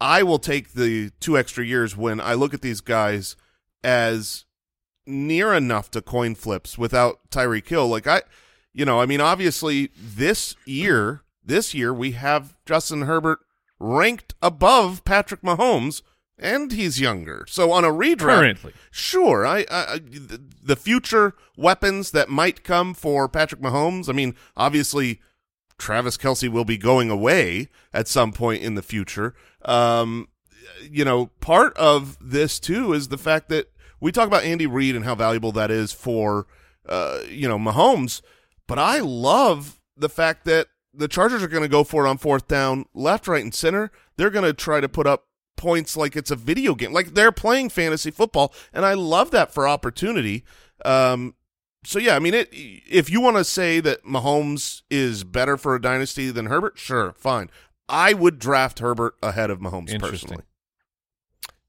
[0.00, 3.36] I will take the two extra years when I look at these guys
[3.82, 4.44] as
[5.06, 7.88] near enough to coin flips without Tyreek Hill.
[7.88, 8.22] Like I,
[8.72, 13.40] you know, I mean, obviously this year, this year we have Justin Herbert
[13.80, 16.02] ranked above Patrick Mahomes,
[16.38, 17.44] and he's younger.
[17.48, 18.72] So on a redraft, Currently.
[18.90, 20.00] Sure, I, I,
[20.62, 24.08] the future weapons that might come for Patrick Mahomes.
[24.08, 25.20] I mean, obviously,
[25.78, 29.34] Travis Kelce will be going away at some point in the future.
[29.64, 30.28] Um,
[30.82, 33.70] you know, part of this too is the fact that
[34.00, 36.46] we talk about Andy Reid and how valuable that is for,
[36.88, 38.22] uh, you know, Mahomes.
[38.66, 42.18] But I love the fact that the Chargers are going to go for it on
[42.18, 43.90] fourth down, left, right, and center.
[44.16, 45.27] They're going to try to put up
[45.58, 49.52] points like it's a video game, like they're playing fantasy football, and I love that
[49.52, 50.44] for opportunity.
[50.84, 51.34] Um,
[51.84, 52.48] so yeah, I mean, it.
[52.52, 57.12] If you want to say that Mahomes is better for a dynasty than Herbert, sure,
[57.18, 57.50] fine.
[57.88, 60.44] I would draft Herbert ahead of Mahomes personally.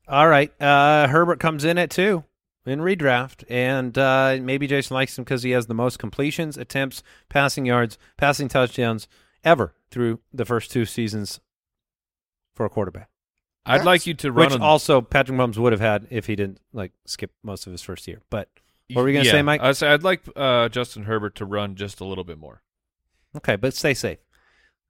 [0.07, 0.51] All right.
[0.61, 2.23] Uh, Herbert comes in at two
[2.65, 7.03] in redraft, and uh, maybe Jason likes him because he has the most completions, attempts,
[7.29, 9.07] passing yards, passing touchdowns
[9.43, 11.39] ever through the first two seasons
[12.53, 13.08] for a quarterback.
[13.69, 16.35] I'd like you to run Which on- also Patrick Mahomes would have had if he
[16.35, 18.21] didn't like skip most of his first year.
[18.29, 18.49] But
[18.91, 19.61] what were we gonna Yeah, say, Mike?
[19.61, 22.61] I'd, say I'd like uh, Justin Herbert to run just a little bit more.
[23.37, 24.19] okay, but stay safe.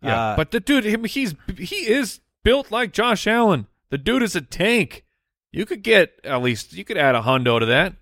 [0.02, 3.68] Yeah, Uh, but the dude, him, he's he is built like Josh Allen.
[3.90, 5.04] The dude is a tank.
[5.52, 7.96] You could get at least you could add a hundo to that.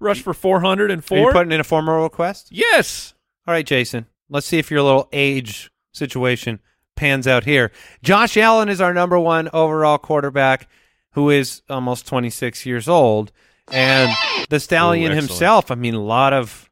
[0.00, 1.32] Rush for four hundred and are you four.
[1.32, 2.48] putting in a formal request?
[2.50, 3.14] Yes.
[3.46, 4.06] All right, Jason.
[4.28, 6.58] Let's see if your little age situation
[6.96, 7.70] pans out here.
[8.02, 10.68] Josh Allen is our number one overall quarterback,
[11.12, 13.32] who is almost 26 years old,
[13.72, 14.10] and
[14.50, 15.70] the stallion Ooh, himself.
[15.70, 16.70] I mean, a lot of,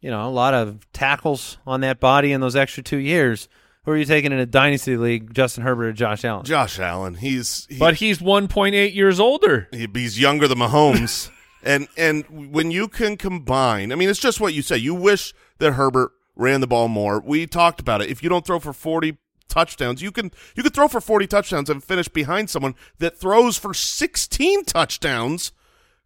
[0.00, 3.48] you know, a lot of tackles on that body in those extra two years.
[3.84, 6.44] Who are you taking in a dynasty league, Justin Herbert or Josh Allen?
[6.44, 7.14] Josh Allen.
[7.14, 9.68] He's he, But he's one point eight years older.
[9.70, 11.30] he- he's younger than Mahomes,
[11.62, 14.76] and and when you can combine, I mean, it's just what you say.
[14.76, 17.18] You wish that Herbert ran the ball more.
[17.20, 18.10] We talked about it.
[18.10, 19.16] If you don't throw for forty
[19.48, 23.56] touchdowns, you can you could throw for forty touchdowns and finish behind someone that throws
[23.56, 25.52] for sixteen touchdowns.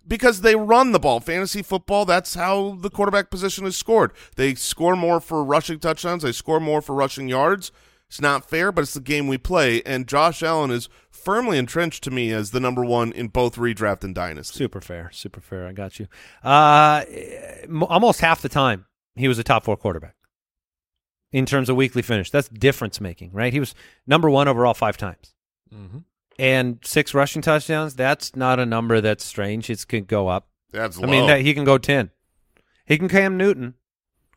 [0.04, 1.20] Because they run the ball.
[1.20, 4.10] Fantasy football, that's how the quarterback position is scored.
[4.34, 7.70] They score more for rushing touchdowns, they score more for rushing yards.
[8.08, 9.80] It's not fair, but it's the game we play.
[9.86, 14.02] And Josh Allen is firmly entrenched to me as the number one in both redraft
[14.02, 14.58] and dynasty.
[14.58, 15.68] Super fair, super fair.
[15.68, 16.08] I got you.
[16.42, 17.04] Uh,
[17.88, 20.16] almost half the time he was a top four quarterback
[21.32, 22.30] in terms of weekly finish.
[22.30, 23.52] That's difference making, right?
[23.52, 23.74] He was
[24.06, 25.34] number one overall five times,
[25.74, 25.98] Mm-hmm.
[26.38, 27.94] and six rushing touchdowns.
[27.96, 29.68] That's not a number that's strange.
[29.70, 30.48] It could go up.
[30.70, 32.10] That's I mean, that, he can go ten.
[32.86, 33.74] He can Cam Newton,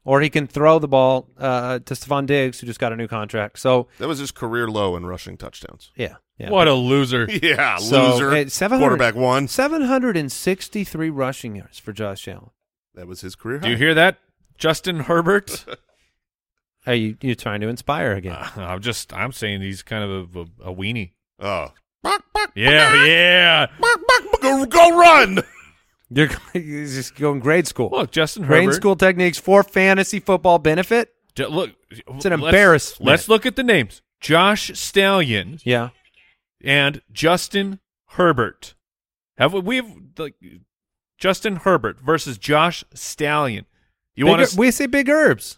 [0.05, 3.07] or he can throw the ball uh, to Stefon Diggs, who just got a new
[3.07, 3.59] contract.
[3.59, 5.91] So that was his career low in rushing touchdowns.
[5.95, 6.49] yeah, yeah.
[6.51, 7.27] What a loser.
[7.41, 8.31] Yeah, So, loser.
[8.31, 9.47] uh, 700 Quarterback one.
[9.47, 12.51] Seven hundred and sixty-three rushing yards for Josh Allen.
[12.93, 14.19] That was his career Do you hear that,
[14.57, 15.65] Justin Herbert?
[16.88, 18.33] Are you you trying to inspire again?
[18.33, 21.11] Uh, I'm just I'm saying he's kind of a, a, a weenie.
[21.39, 21.69] Oh.
[22.53, 23.67] Yeah, yeah.
[24.41, 25.39] Go, go run.
[26.11, 27.89] You're, you're just going grade school.
[27.91, 28.65] Look, Justin Herbert.
[28.65, 31.13] grade school techniques for fantasy football benefit.
[31.33, 33.07] J- look, It's an let's- embarrassment.
[33.07, 35.89] Let's look at the names: Josh Stallion Yeah.
[36.63, 37.79] and Justin
[38.09, 38.75] Herbert.
[39.38, 39.59] Have we?
[39.61, 40.36] We've like
[41.17, 43.65] Justin Herbert versus Josh Stallion.
[44.15, 44.57] You want to?
[44.57, 45.57] we say big herbs.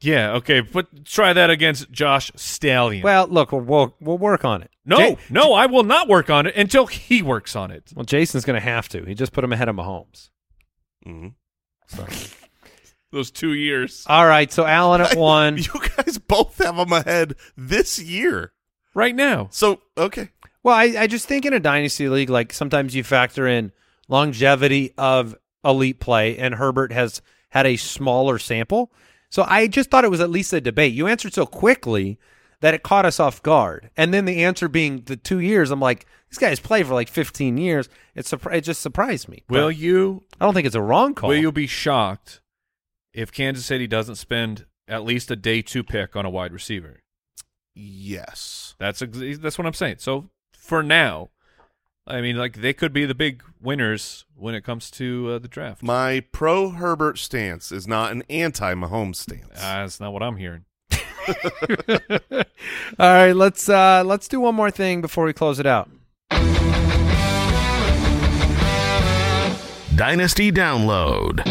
[0.00, 3.02] Yeah, okay, but try that against Josh Stallion.
[3.02, 4.70] Well, look, we'll, we'll we'll work on it.
[4.84, 7.92] no, Ja- no, I will not work on it until he works on it.
[7.96, 9.04] well, Jason's going to have to.
[9.04, 10.28] He just put him ahead of Mahomes.
[11.06, 11.28] Mm-hmm.
[13.12, 15.56] Those two years All right, so Allen at one.
[15.56, 18.52] You guys both have him ahead this year.
[18.94, 19.48] right now.
[19.50, 20.30] So, okay.
[20.62, 23.72] Well, I, I just think in a dynasty league, like sometimes you factor in
[24.08, 28.92] longevity of elite play, and Herbert has had a smaller sample.
[29.30, 30.94] So I just thought it was at least a debate.
[30.94, 32.18] You answered so quickly
[32.60, 35.70] that it caught us off guard, and then the answer being the two years.
[35.70, 37.88] I'm like, this guy's played for like 15 years.
[38.14, 39.44] It surpri- it just surprised me.
[39.48, 40.24] Will But you?
[40.40, 41.28] I don't think it's a wrong call.
[41.28, 42.40] Will you be shocked
[43.12, 47.00] if Kansas City doesn't spend at least a day two pick on a wide receiver?
[47.74, 48.74] Yes.
[48.78, 49.96] That's ex- that's what I'm saying.
[49.98, 51.28] So for now,
[52.08, 55.48] I mean, like they could be the big winners when it comes to uh, the
[55.48, 55.82] draft.
[55.82, 59.48] My pro Herbert stance is not an anti Mahomes stance.
[59.56, 60.64] Uh, that's not what I'm hearing.
[62.30, 62.44] All
[63.00, 65.90] right, let's uh let's do one more thing before we close it out.
[69.96, 71.44] Dynasty Download.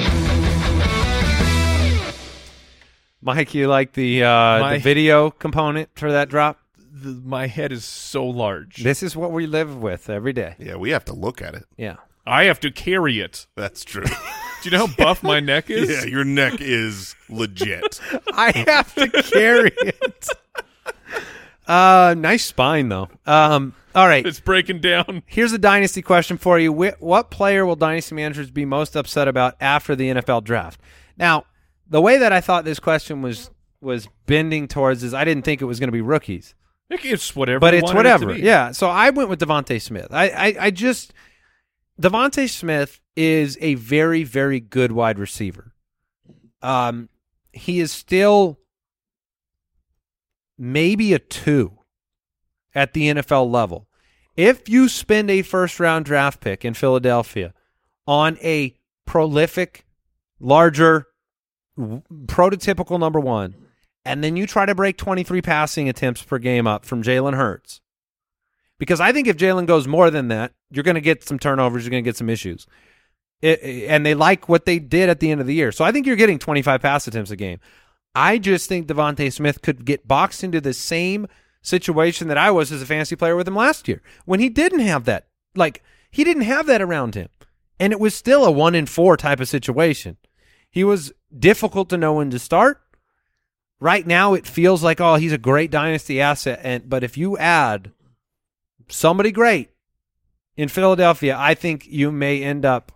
[3.22, 4.30] Mike, you like the uh
[4.60, 6.60] My- the video component for that drop?
[6.98, 8.78] The, my head is so large.
[8.84, 10.56] This is what we live with every day.
[10.60, 11.66] yeah, we have to look at it.
[11.78, 11.98] Yeah.
[12.26, 13.48] I have to carry it.
[13.56, 14.06] That's true.
[14.64, 15.90] Do you know how buff my neck is?
[15.90, 18.00] yeah, your neck is legit.
[18.34, 20.28] I have to carry it.
[21.68, 23.10] Uh nice spine though.
[23.26, 24.26] Um all right.
[24.26, 25.24] It's breaking down.
[25.26, 26.72] Here's a dynasty question for you.
[26.74, 30.82] Wh- What player will dynasty managers be most upset about after the NFL draft?
[31.18, 31.46] Now,
[31.90, 33.50] the way that I thought this question was
[33.82, 36.56] was bending towards is I didn't think it was going to be rookies.
[36.90, 37.60] It's whatever.
[37.60, 38.34] but it's it whatever.
[38.34, 38.42] be.
[38.42, 38.72] yeah.
[38.72, 40.08] So I went with DeVonta Smith.
[40.12, 41.14] I, I I just
[42.02, 45.74] DeVonta Smith is a very very good wide receiver.
[46.62, 47.10] Um,
[47.52, 48.60] he is still
[50.58, 51.80] maybe a two
[52.74, 53.88] at the NFL level.
[54.36, 57.54] If you spend a first round draft pick in Philadelphia
[58.06, 58.76] on a
[59.06, 59.86] prolific,
[60.40, 61.08] larger,
[61.78, 63.56] w- prototypical number one,
[64.06, 67.82] and then you try to break 23 passing attempts per game up from Jalen Hurts,
[68.78, 71.84] Because I think if Jalen goes more than that, you're going to get some turnovers,
[71.84, 72.68] you're going to get some issues.
[73.42, 75.72] It, and they like what they did at the end of the year.
[75.72, 77.60] So I think you're getting 25 pass attempts a game.
[78.14, 81.28] I just think DeVonta Smith could get boxed into the same
[81.62, 84.80] situation that I was as a fantasy player with him last year when he didn't
[84.80, 85.28] have that.
[85.56, 87.28] Like, he didn't have that around him.
[87.80, 90.18] And it was still a one in four type of situation.
[90.70, 92.82] He was difficult to know when to start.
[93.80, 96.60] Right now, it feels like, oh, he's a great dynasty asset.
[96.64, 97.92] And but if you add
[98.88, 99.70] somebody great
[100.56, 102.92] in Philadelphia, I think you may end up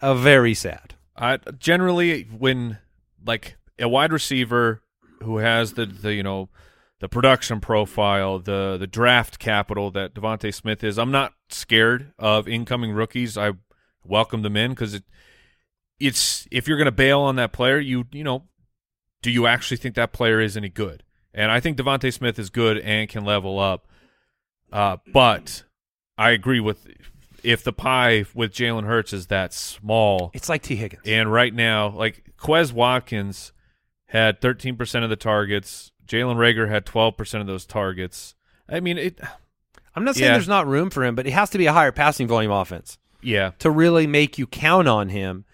[0.00, 0.94] a very sad.
[1.16, 2.78] I generally when
[3.24, 4.82] like a wide receiver
[5.22, 6.48] who has the the you know
[7.00, 12.48] the production profile, the the draft capital that DeVonta Smith is, I'm not scared of
[12.48, 13.38] incoming rookies.
[13.38, 13.52] I
[14.04, 15.04] welcome them in because it
[16.00, 18.44] it's if you're going to bail on that player, you you know,
[19.22, 21.02] do you actually think that player is any good?
[21.34, 23.86] And I think DeVonta Smith is good and can level up.
[24.72, 25.62] Uh, but
[26.16, 26.86] I agree with
[27.42, 31.02] if the pie with Jalen Hurts is that small, It's like Tee Higgins.
[31.06, 33.52] and right now, like Quez Watkins
[34.06, 35.92] had 13% of the targets.
[36.06, 38.34] Jalen Reagor had 12% of those targets.
[38.68, 39.20] I mean, it.
[39.94, 40.32] I'm not saying Yeah.
[40.32, 42.98] there's not room for him, but it has to be a higher passing volume offense
[43.22, 45.44] Yeah, to really make you count on him.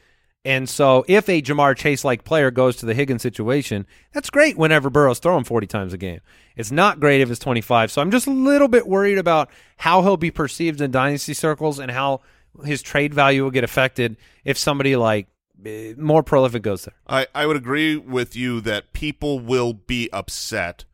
[0.44, 4.58] And so, if a Ja'Marr Chase like player goes to the Higgins situation, that's great
[4.58, 6.20] whenever Burrow's throwing 40 times a game.
[6.54, 7.90] It's not great if it's 25.
[7.90, 11.78] So, I'm just a little bit worried about how he'll be perceived in dynasty circles
[11.78, 12.20] and how
[12.64, 15.28] his trade value will get affected if somebody like
[15.64, 16.94] eh, more prolific goes there.
[17.06, 20.84] I, I would agree with you that people will be upset.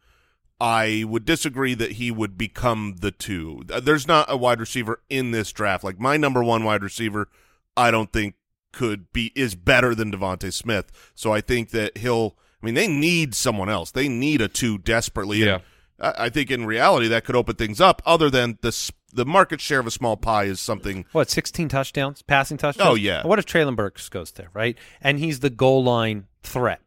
[0.61, 3.63] I would disagree that he would become the two.
[3.67, 5.83] There's not a wide receiver in this draft.
[5.83, 7.29] Like my number one wide receiver,
[7.77, 8.35] I don't think
[8.73, 10.91] could be is better than DeVonta Smith.
[11.15, 12.37] So I think that he'll.
[12.63, 13.91] I mean, they need someone else.
[13.91, 15.39] They need a two desperately.
[15.39, 15.55] Yeah.
[15.55, 15.63] And
[16.01, 18.03] I, I think in reality that could open things up.
[18.05, 21.05] Other than the the market share of a small pie is something.
[21.13, 22.89] What, 16 touchdowns, passing touchdowns?
[22.91, 23.27] Oh, yeah.
[23.27, 24.77] What if Treylon Burks goes there, right?
[25.01, 26.81] And he's the goal line threat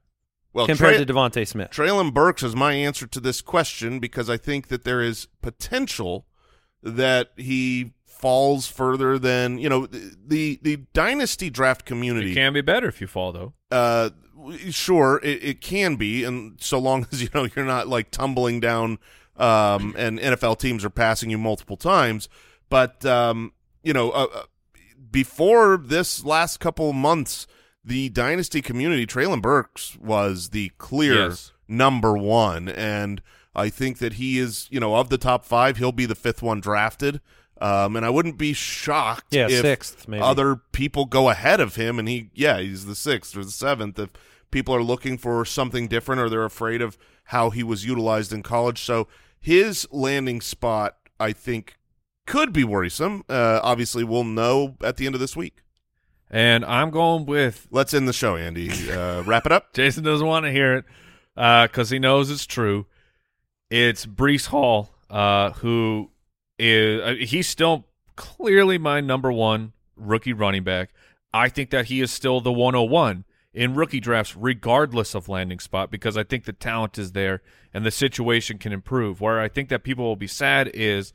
[0.53, 1.71] Well, compared Trey- to DeVonta Smith.
[1.71, 6.25] Treylon Burks is my answer to this question because I think that there is potential
[6.81, 7.93] that he
[8.23, 12.33] falls further than you know the the, the dynasty draft it community.
[12.33, 13.53] can be better if you fall though.
[13.69, 14.11] Uh,
[14.69, 18.61] sure, it, it can be, and so long as you know you're not like tumbling
[18.61, 18.97] down,
[19.35, 22.29] um, and NFL teams are passing you multiple times.
[22.69, 23.51] But um,
[23.83, 24.43] you know, uh, uh,
[25.11, 27.45] before this last couple months,
[27.83, 31.51] the dynasty community, Treylon Burks was the clear Yes.
[31.67, 33.21] number one, and
[33.53, 36.41] I think that he is, you know, of the top five, he'll be the fifth
[36.41, 37.19] one drafted.
[37.61, 40.21] Um, and I wouldn't be shocked Yeah, if sixth, maybe.
[40.21, 43.97] other people go ahead of him, and he, yeah, he's the sixth or the seventh.
[43.99, 44.09] If
[44.51, 48.43] people are looking for something different or they're afraid of how he was utilized in
[48.43, 49.07] college, so
[49.39, 51.77] his landing spot, I think,
[52.25, 53.23] could be worrisome.
[53.29, 55.57] Uh, obviously, we'll know at the end of this week.
[56.29, 58.69] And I'm going with Let's end the show, Andy.
[58.91, 59.71] Uh, wrap it up.
[59.73, 60.85] Jason doesn't want to hear it
[61.69, 62.87] because he knows it's true.
[63.69, 66.09] It's Breece Hall, uh, who
[66.57, 70.91] is uh, he's still clearly my number one rookie running back.
[71.33, 75.91] I think that he is still the 101 in rookie drafts, regardless of landing spot,
[75.91, 77.41] because I think the talent is there
[77.73, 79.21] and the situation can improve.
[79.21, 81.13] Where I think that people will be sad is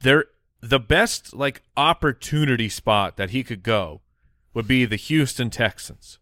[0.00, 0.26] there
[0.60, 4.00] the best like opportunity spot that he could go
[4.54, 6.18] would be the Houston Texans.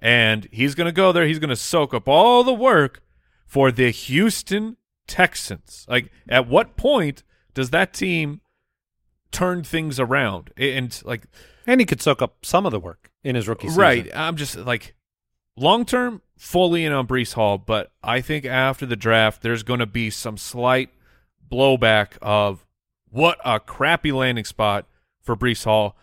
[0.00, 1.26] And he's going to go there.
[1.26, 3.02] He's going to soak up all the work
[3.46, 4.76] for the Houston
[5.06, 5.86] Texans.
[5.88, 7.22] Like, at what point
[7.54, 8.40] does that team
[9.32, 10.50] turn things around?
[10.56, 11.24] And, like,
[11.66, 13.80] And he could soak up some of the work in his rookie season.
[13.80, 14.10] right.
[14.14, 14.94] I'm just like,
[15.56, 17.58] long term, fully in on Breece Hall.
[17.58, 20.90] But I think after the draft, there's going to be some slight
[21.50, 22.66] blowback of
[23.10, 24.86] what a crappy landing spot
[25.22, 25.96] for Breece Hall.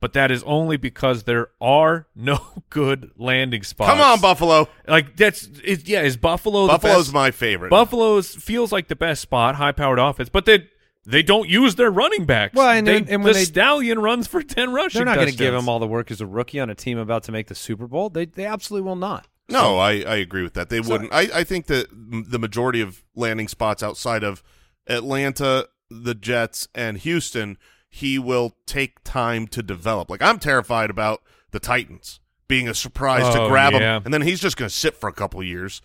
[0.00, 2.38] But that is only because there are no
[2.70, 3.90] good landing spots.
[3.90, 4.68] Come on, Buffalo.
[4.86, 6.02] Like that's it, yeah.
[6.02, 7.14] Is Buffalo the Buffalo's best?
[7.14, 7.70] my favorite.
[7.70, 10.68] Buffalo's feels like the best spot, high powered offense, but they
[11.04, 12.54] they don't use their running backs.
[12.54, 15.00] Well, and- they, and when the they- stallion runs for ten rushing.
[15.00, 16.96] They're not going to give him all the work as a rookie on a team
[16.98, 18.08] about to make the Super Bowl.
[18.08, 19.26] They they absolutely will not.
[19.48, 20.68] No, I, I agree with that.
[20.68, 21.12] They So- wouldn't.
[21.12, 24.42] I, I think that the majority of landing spots outside of
[24.86, 27.58] Atlanta, the Jets, and Houston,
[27.88, 30.10] he will take time to develop.
[30.10, 33.96] Like I'm terrified about the Titans being a surprise to Oh, grab yeah.
[33.98, 35.80] him, and then he's just going to sit for a couple of years.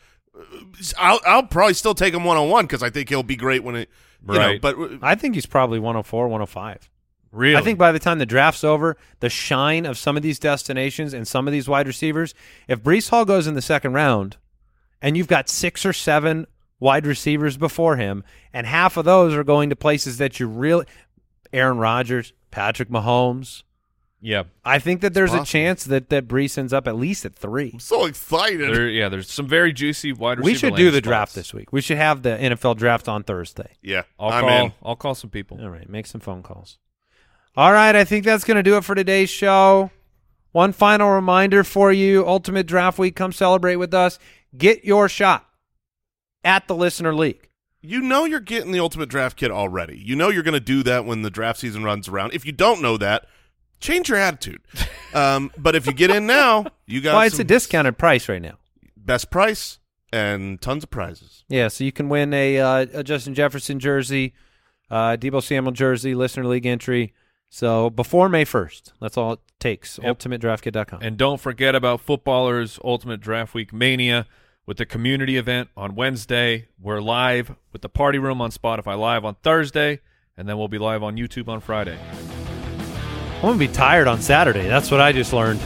[0.98, 3.64] I'll I'll probably still take him one on one because I think he'll be great
[3.64, 3.90] when it.
[4.28, 4.62] You know, Right.
[4.62, 6.90] but I think he's probably 104, 105.
[7.34, 7.58] Really?
[7.58, 11.14] I think by the time the draft's over, the shine of some of these destinations
[11.14, 12.34] and some of these wide receivers,
[12.70, 14.38] if Breece Hall goes in the second round
[15.02, 16.48] and you've got six or seven
[16.80, 18.24] wide receivers before him,
[18.54, 20.86] and half of those are going to places that you really
[21.54, 23.64] Aaron Rodgers, Patrick Mahomes.
[24.26, 25.46] Yeah, I think that there's a possible.
[25.46, 27.72] chance that that Breece ends up at least at three.
[27.74, 28.74] I'm so excited.
[28.74, 29.10] there, yeah.
[29.10, 30.46] There's some very juicy wide receiver.
[30.46, 31.50] We should do landing the draft spots.
[31.50, 31.74] this week.
[31.74, 33.74] We should have the NFL draft on Thursday.
[33.82, 34.66] yeah, I'll I'm call.
[34.66, 34.74] in.
[34.82, 35.60] I'll call some people.
[35.62, 36.78] All right, make some phone calls.
[37.58, 39.92] All right, I think that's going to do it for today's show.
[40.54, 44.20] One final reminder for you Ultimate Draft Week, come celebrate with us.
[44.58, 45.46] Get your shot
[46.46, 47.50] at the Listener League.
[47.86, 49.98] You know you're getting the ultimate draft kit already.
[49.98, 52.34] You know you're going to do that when the draft season runs around.
[52.34, 53.26] If you don't know that,
[53.82, 54.62] change your attitude.
[55.14, 58.42] um, but if you get in now, you got Well, it's a discounted price right
[58.42, 58.58] now.
[58.96, 59.80] best price
[60.14, 61.44] and tons of prizes.
[61.50, 64.34] Yeah, so you can win a, uh, a Justin Jefferson jersey,
[64.90, 67.14] uh, Deebo Samuel jersey, Listener League entry.
[67.50, 70.00] So before May 1st, that's all it takes.
[70.02, 70.20] Yep.
[70.20, 71.02] UltimateDraftKit.com.
[71.02, 74.26] And don't forget about Footballers Ultimate Draft Week Mania
[74.66, 76.68] with the community event on Wednesday.
[76.82, 80.00] We're live with the Party Room on Spotify live on Thursday,
[80.38, 81.98] and then we'll be live on YouTube on Friday.
[83.36, 84.68] I'm going to be tired on Saturday.
[84.68, 85.60] That's what I just learned.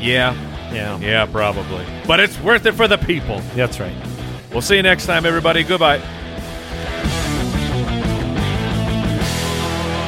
[0.00, 0.34] Yeah,
[0.72, 1.84] Yeah, yeah, probably.
[2.06, 3.40] But it's worth it for the people.
[3.54, 3.96] that's right.
[4.52, 5.62] We'll see you next time, everybody.
[5.62, 6.02] Goodbye.